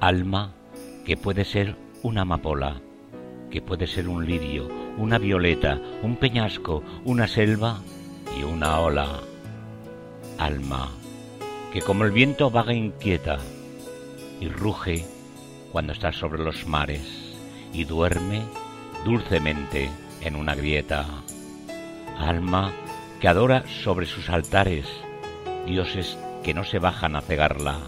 Alma 0.00 0.52
que 1.06 1.16
puede 1.16 1.46
ser 1.46 1.76
una 2.02 2.22
amapola, 2.22 2.82
que 3.50 3.62
puede 3.62 3.86
ser 3.86 4.06
un 4.06 4.26
lirio, 4.26 4.68
una 4.98 5.16
violeta, 5.16 5.80
un 6.02 6.16
peñasco, 6.16 6.82
una 7.06 7.26
selva 7.26 7.80
y 8.38 8.42
una 8.42 8.80
ola. 8.80 9.20
Alma 10.36 10.90
que 11.72 11.80
como 11.80 12.04
el 12.04 12.10
viento 12.10 12.50
vaga 12.50 12.74
inquieta 12.74 13.38
y 14.42 14.48
ruge 14.48 15.06
cuando 15.72 15.94
está 15.94 16.12
sobre 16.12 16.44
los 16.44 16.66
mares 16.66 17.34
y 17.72 17.84
duerme 17.84 18.42
dulcemente 19.04 19.90
en 20.20 20.36
una 20.36 20.54
grieta. 20.54 21.06
Alma 22.18 22.72
que 23.20 23.28
adora 23.28 23.64
sobre 23.82 24.06
sus 24.06 24.28
altares 24.28 24.86
dioses 25.66 26.18
que 26.42 26.54
no 26.54 26.64
se 26.64 26.78
bajan 26.78 27.16
a 27.16 27.20
cegarla. 27.20 27.78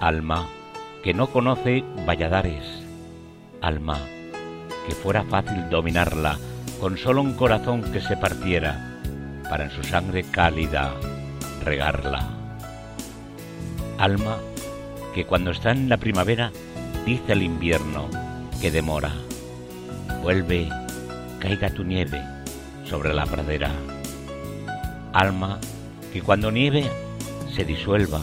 Alma 0.00 0.48
que 1.02 1.14
no 1.14 1.28
conoce 1.28 1.84
valladares. 2.06 2.64
Alma 3.60 3.98
que 4.86 4.94
fuera 4.94 5.24
fácil 5.24 5.68
dominarla 5.70 6.38
con 6.80 6.96
solo 6.96 7.22
un 7.22 7.34
corazón 7.34 7.82
que 7.92 8.00
se 8.00 8.16
partiera 8.16 9.00
para 9.48 9.64
en 9.64 9.70
su 9.70 9.82
sangre 9.82 10.24
cálida 10.24 10.94
regarla. 11.64 12.28
Alma 13.98 14.38
que 15.14 15.24
cuando 15.24 15.50
está 15.50 15.72
en 15.72 15.88
la 15.88 15.96
primavera 15.96 16.52
dice 17.04 17.32
al 17.32 17.42
invierno 17.42 18.08
que 18.60 18.70
demora. 18.70 19.27
Vuelve, 20.22 20.68
caiga 21.40 21.70
tu 21.70 21.84
nieve 21.84 22.22
sobre 22.84 23.14
la 23.14 23.26
pradera. 23.26 23.72
Alma 25.12 25.58
que 26.12 26.22
cuando 26.22 26.50
nieve 26.50 26.90
se 27.54 27.64
disuelva 27.64 28.20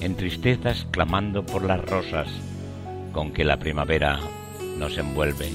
en 0.00 0.16
tristezas 0.16 0.86
clamando 0.90 1.44
por 1.44 1.64
las 1.64 1.84
rosas 1.84 2.28
con 3.12 3.32
que 3.32 3.44
la 3.44 3.58
primavera 3.58 4.18
nos 4.76 4.96
envuelve. 4.98 5.50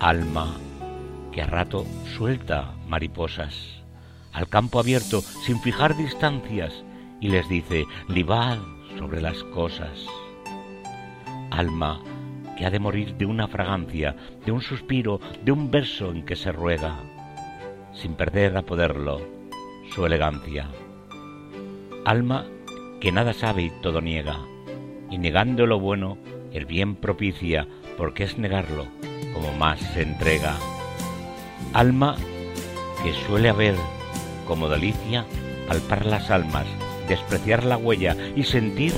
Alma 0.00 0.56
que 1.32 1.42
a 1.42 1.46
rato 1.46 1.86
suelta 2.16 2.72
mariposas 2.88 3.80
al 4.32 4.48
campo 4.48 4.78
abierto 4.78 5.22
sin 5.44 5.60
fijar 5.60 5.96
distancias 5.96 6.72
y 7.20 7.28
les 7.28 7.48
dice, 7.48 7.86
libad 8.08 8.58
sobre 8.98 9.20
las 9.20 9.42
cosas. 9.44 9.90
Alma 11.50 12.00
que 12.60 12.66
ha 12.66 12.70
de 12.70 12.78
morir 12.78 13.14
de 13.14 13.24
una 13.24 13.48
fragancia, 13.48 14.14
de 14.44 14.52
un 14.52 14.60
suspiro, 14.60 15.18
de 15.42 15.50
un 15.50 15.70
verso 15.70 16.10
en 16.10 16.26
que 16.26 16.36
se 16.36 16.52
ruega, 16.52 17.00
sin 17.94 18.12
perder 18.12 18.54
a 18.54 18.60
poderlo 18.60 19.22
su 19.94 20.04
elegancia. 20.04 20.68
Alma 22.04 22.44
que 23.00 23.12
nada 23.12 23.32
sabe 23.32 23.62
y 23.62 23.70
todo 23.80 24.02
niega, 24.02 24.40
y 25.10 25.16
negando 25.16 25.64
lo 25.64 25.80
bueno, 25.80 26.18
el 26.52 26.66
bien 26.66 26.96
propicia, 26.96 27.66
porque 27.96 28.24
es 28.24 28.36
negarlo 28.36 28.84
como 29.32 29.54
más 29.54 29.80
se 29.80 30.02
entrega. 30.02 30.54
Alma 31.72 32.14
que 33.02 33.14
suele 33.26 33.48
haber 33.48 33.76
como 34.46 34.68
delicia 34.68 35.24
palpar 35.66 36.04
las 36.04 36.30
almas, 36.30 36.66
despreciar 37.08 37.64
la 37.64 37.78
huella 37.78 38.14
y 38.36 38.44
sentir 38.44 38.92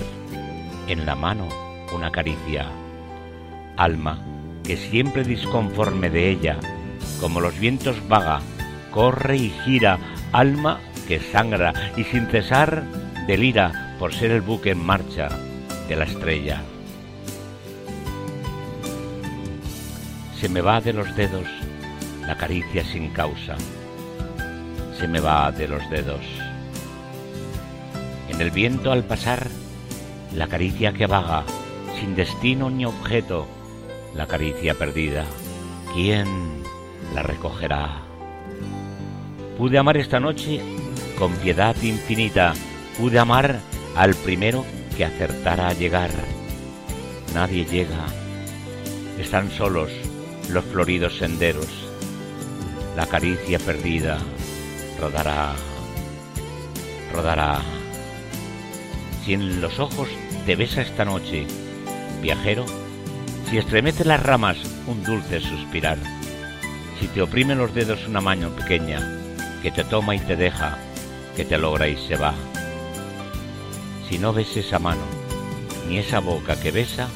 en 0.88 1.06
la 1.06 1.14
mano 1.14 1.48
una 1.94 2.10
caricia. 2.10 2.81
Alma 3.76 4.18
que 4.64 4.76
siempre 4.76 5.24
disconforme 5.24 6.10
de 6.10 6.30
ella, 6.30 6.58
como 7.20 7.40
los 7.40 7.58
vientos 7.58 7.96
vaga, 8.08 8.40
corre 8.90 9.36
y 9.36 9.50
gira, 9.64 9.98
alma 10.32 10.80
que 11.08 11.18
sangra 11.20 11.72
y 11.96 12.04
sin 12.04 12.26
cesar 12.26 12.84
delira 13.26 13.96
por 13.98 14.12
ser 14.12 14.30
el 14.30 14.40
buque 14.40 14.70
en 14.70 14.84
marcha 14.84 15.28
de 15.88 15.96
la 15.96 16.04
estrella. 16.04 16.62
Se 20.38 20.48
me 20.48 20.60
va 20.60 20.80
de 20.80 20.92
los 20.92 21.14
dedos 21.16 21.46
la 22.26 22.36
caricia 22.36 22.84
sin 22.84 23.10
causa, 23.10 23.56
se 24.98 25.08
me 25.08 25.20
va 25.20 25.50
de 25.50 25.68
los 25.68 25.88
dedos. 25.90 26.24
En 28.28 28.40
el 28.40 28.50
viento 28.50 28.92
al 28.92 29.04
pasar, 29.04 29.48
la 30.34 30.46
caricia 30.46 30.92
que 30.92 31.06
vaga, 31.06 31.44
sin 31.98 32.14
destino 32.14 32.70
ni 32.70 32.84
objeto, 32.84 33.46
la 34.14 34.26
caricia 34.26 34.74
perdida, 34.74 35.24
¿quién 35.94 36.62
la 37.14 37.22
recogerá? 37.22 38.02
Pude 39.56 39.78
amar 39.78 39.96
esta 39.96 40.20
noche 40.20 40.60
con 41.18 41.32
piedad 41.36 41.76
infinita, 41.82 42.54
pude 42.98 43.18
amar 43.18 43.60
al 43.96 44.14
primero 44.14 44.64
que 44.96 45.04
acertara 45.04 45.68
a 45.68 45.74
llegar. 45.74 46.10
Nadie 47.34 47.64
llega, 47.64 48.06
están 49.18 49.50
solos 49.50 49.90
los 50.50 50.64
floridos 50.64 51.16
senderos, 51.18 51.68
la 52.96 53.06
caricia 53.06 53.58
perdida 53.58 54.18
rodará, 55.00 55.54
rodará. 57.12 57.60
Si 59.24 59.34
en 59.34 59.60
los 59.60 59.78
ojos 59.78 60.08
te 60.46 60.56
besa 60.56 60.82
esta 60.82 61.04
noche, 61.04 61.46
viajero, 62.20 62.66
si 63.52 63.58
estremece 63.58 64.06
las 64.06 64.22
ramas 64.22 64.56
un 64.86 65.04
dulce 65.04 65.38
suspirar, 65.38 65.98
si 66.98 67.06
te 67.08 67.20
oprime 67.20 67.54
los 67.54 67.74
dedos 67.74 68.08
una 68.08 68.22
mano 68.22 68.48
pequeña 68.48 69.20
que 69.62 69.70
te 69.70 69.84
toma 69.84 70.14
y 70.14 70.20
te 70.20 70.36
deja, 70.36 70.78
que 71.36 71.44
te 71.44 71.58
logra 71.58 71.86
y 71.86 71.98
se 71.98 72.16
va. 72.16 72.32
Si 74.08 74.18
no 74.18 74.32
ves 74.32 74.56
esa 74.56 74.78
mano, 74.78 75.02
ni 75.86 75.98
esa 75.98 76.20
boca 76.20 76.58
que 76.58 76.70
besa, 76.70 77.08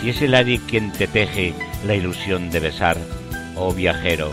si 0.00 0.08
es 0.08 0.22
el 0.22 0.34
aire 0.34 0.62
quien 0.66 0.92
te 0.92 1.06
teje 1.06 1.52
la 1.84 1.94
ilusión 1.94 2.50
de 2.50 2.60
besar, 2.60 2.96
oh 3.54 3.74
viajero, 3.74 4.32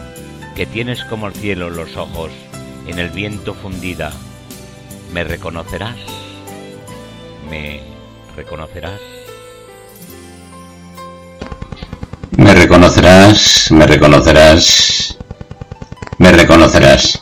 que 0.56 0.66
tienes 0.66 1.04
como 1.04 1.28
el 1.28 1.34
cielo 1.34 1.70
los 1.70 1.98
ojos 1.98 2.32
en 2.88 3.00
el 3.00 3.10
viento 3.10 3.54
fundida, 3.54 4.14
¿me 5.12 5.26
reconocerás? 5.26 5.98
¿Me 7.50 7.82
reconocerás? 8.38 9.17
Reconocerás, 12.88 13.72
me 13.72 13.86
reconocerás, 13.86 15.18
me 16.20 16.32
reconocerás. 16.32 17.22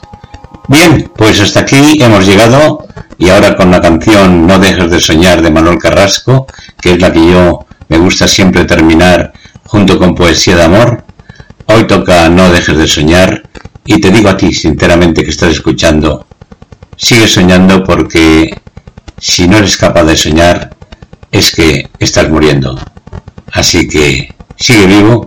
Bien, 0.68 1.12
pues 1.16 1.40
hasta 1.42 1.62
aquí 1.62 1.98
hemos 2.00 2.28
llegado 2.28 2.86
y 3.18 3.30
ahora 3.30 3.56
con 3.56 3.72
la 3.72 3.82
canción 3.82 4.46
No 4.46 4.60
dejes 4.60 4.92
de 4.92 5.00
soñar 5.00 5.42
de 5.42 5.50
Manuel 5.50 5.80
Carrasco, 5.80 6.46
que 6.80 6.94
es 6.94 7.02
la 7.02 7.12
que 7.12 7.32
yo 7.32 7.66
me 7.90 7.98
gusta 7.98 8.28
siempre 8.28 8.66
terminar 8.66 9.34
junto 9.66 9.98
con 9.98 10.14
Poesía 10.14 10.56
de 10.56 10.64
Amor. 10.64 11.04
Hoy 11.66 11.88
toca 11.88 12.30
No 12.30 12.52
dejes 12.52 12.78
de 12.78 12.88
soñar 12.88 13.50
y 13.86 14.00
te 14.00 14.12
digo 14.12 14.30
a 14.30 14.38
ti 14.38 14.54
sinceramente 14.54 15.24
que 15.24 15.32
estás 15.32 15.52
escuchando, 15.52 16.28
sigue 16.96 17.28
soñando 17.28 17.84
porque 17.84 18.62
si 19.20 19.48
no 19.48 19.58
eres 19.58 19.78
capaz 19.78 20.04
de 20.04 20.16
soñar 20.16 20.76
es 21.32 21.56
que 21.56 21.90
estás 21.98 22.30
muriendo. 22.30 22.80
Así 23.52 23.88
que 23.88 24.36
sigue 24.58 24.86
vivo 24.86 25.25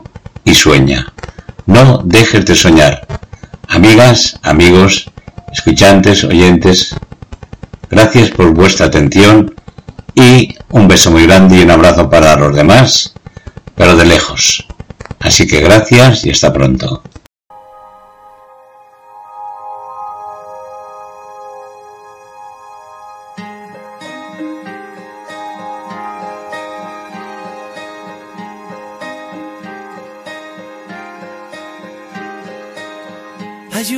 y 0.49 0.55
sueña. 0.55 1.13
No 1.67 2.01
dejes 2.05 2.47
de 2.47 2.55
soñar. 2.55 3.07
Amigas, 3.69 4.39
amigos, 4.43 5.11
escuchantes, 5.53 6.25
oyentes, 6.25 6.97
gracias 7.91 8.31
por 8.31 8.55
vuestra 8.55 8.87
atención 8.87 9.55
y 10.15 10.57
un 10.71 10.89
beso 10.89 11.11
muy 11.11 11.25
grande 11.27 11.57
y 11.57 11.63
un 11.63 11.71
abrazo 11.71 12.09
para 12.09 12.37
los 12.37 12.57
demás, 12.57 13.13
pero 13.75 13.95
de 13.95 14.07
lejos. 14.07 14.67
Así 15.21 15.47
que 15.47 15.61
gracias 15.61 16.25
y 16.25 16.31
hasta 16.31 16.53
pronto. 16.53 17.03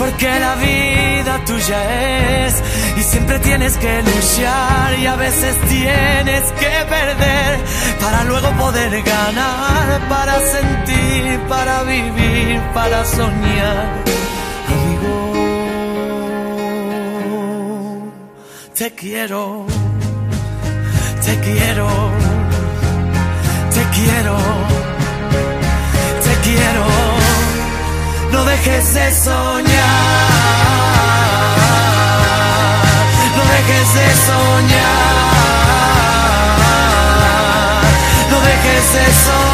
Porque 0.00 0.28
la 0.40 0.54
vida 0.54 1.44
tuya 1.44 2.46
es 2.46 2.54
y 2.96 3.02
siempre 3.02 3.38
tienes 3.40 3.76
que 3.76 4.02
luchar 4.02 4.98
y 4.98 5.04
a 5.06 5.14
veces 5.14 5.60
tienes 5.68 6.42
que 6.52 6.72
perder 6.88 7.58
para 8.00 8.24
luego 8.24 8.50
poder 8.52 9.02
ganar, 9.02 10.08
para 10.08 10.40
sentir, 10.40 11.38
para 11.50 11.82
vivir, 11.82 12.62
para 12.72 13.04
soñar. 13.04 14.02
Amigo, 14.72 15.12
te 18.74 18.94
quiero, 18.94 19.66
te 21.26 21.40
quiero, 21.40 21.88
te 23.74 23.82
quiero, 23.96 24.38
te 26.24 26.32
quiero. 26.48 26.99
No 28.40 28.46
dejes 28.46 28.94
de 28.94 29.12
soñar, 29.12 29.62
no 33.36 33.42
dejes 33.52 33.94
de 33.94 34.14
soñar, 34.14 35.02
no 38.30 38.40
dejes 38.40 38.92
de 38.94 39.12
soñar, 39.12 39.49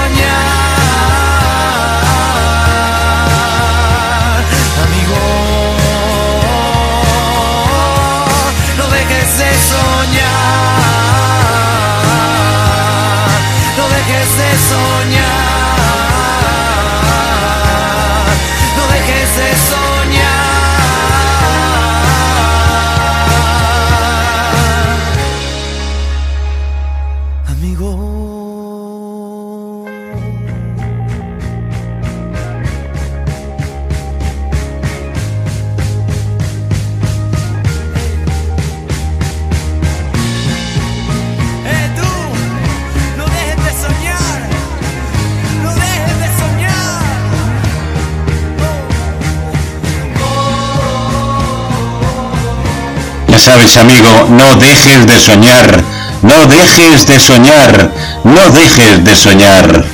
sabes, 53.47 53.77
amigo, 53.77 54.27
no 54.29 54.57
dejes 54.57 55.07
de 55.07 55.21
soñar, 55.21 55.85
no 56.23 56.47
dejes 56.47 57.07
de 57.07 57.21
soñar, 57.21 57.93
no 58.25 58.51
dejes 58.51 59.05
de 59.05 59.15
soñar. 59.15 59.85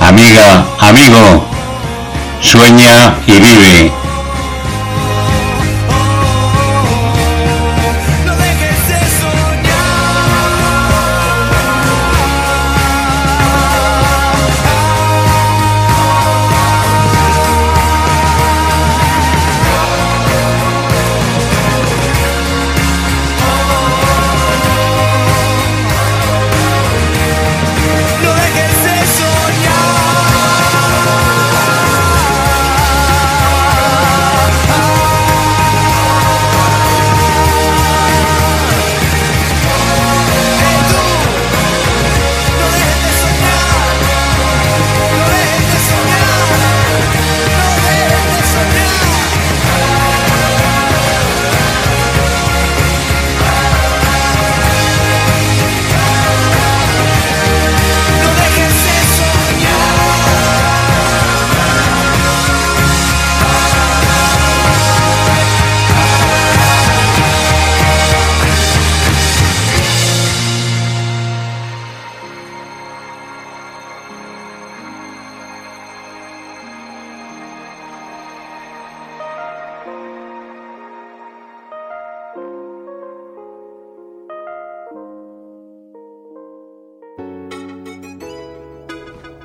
Amiga, 0.00 0.64
amigo, 0.80 1.44
sueña 2.40 3.16
y 3.26 3.32
vive. 3.32 4.05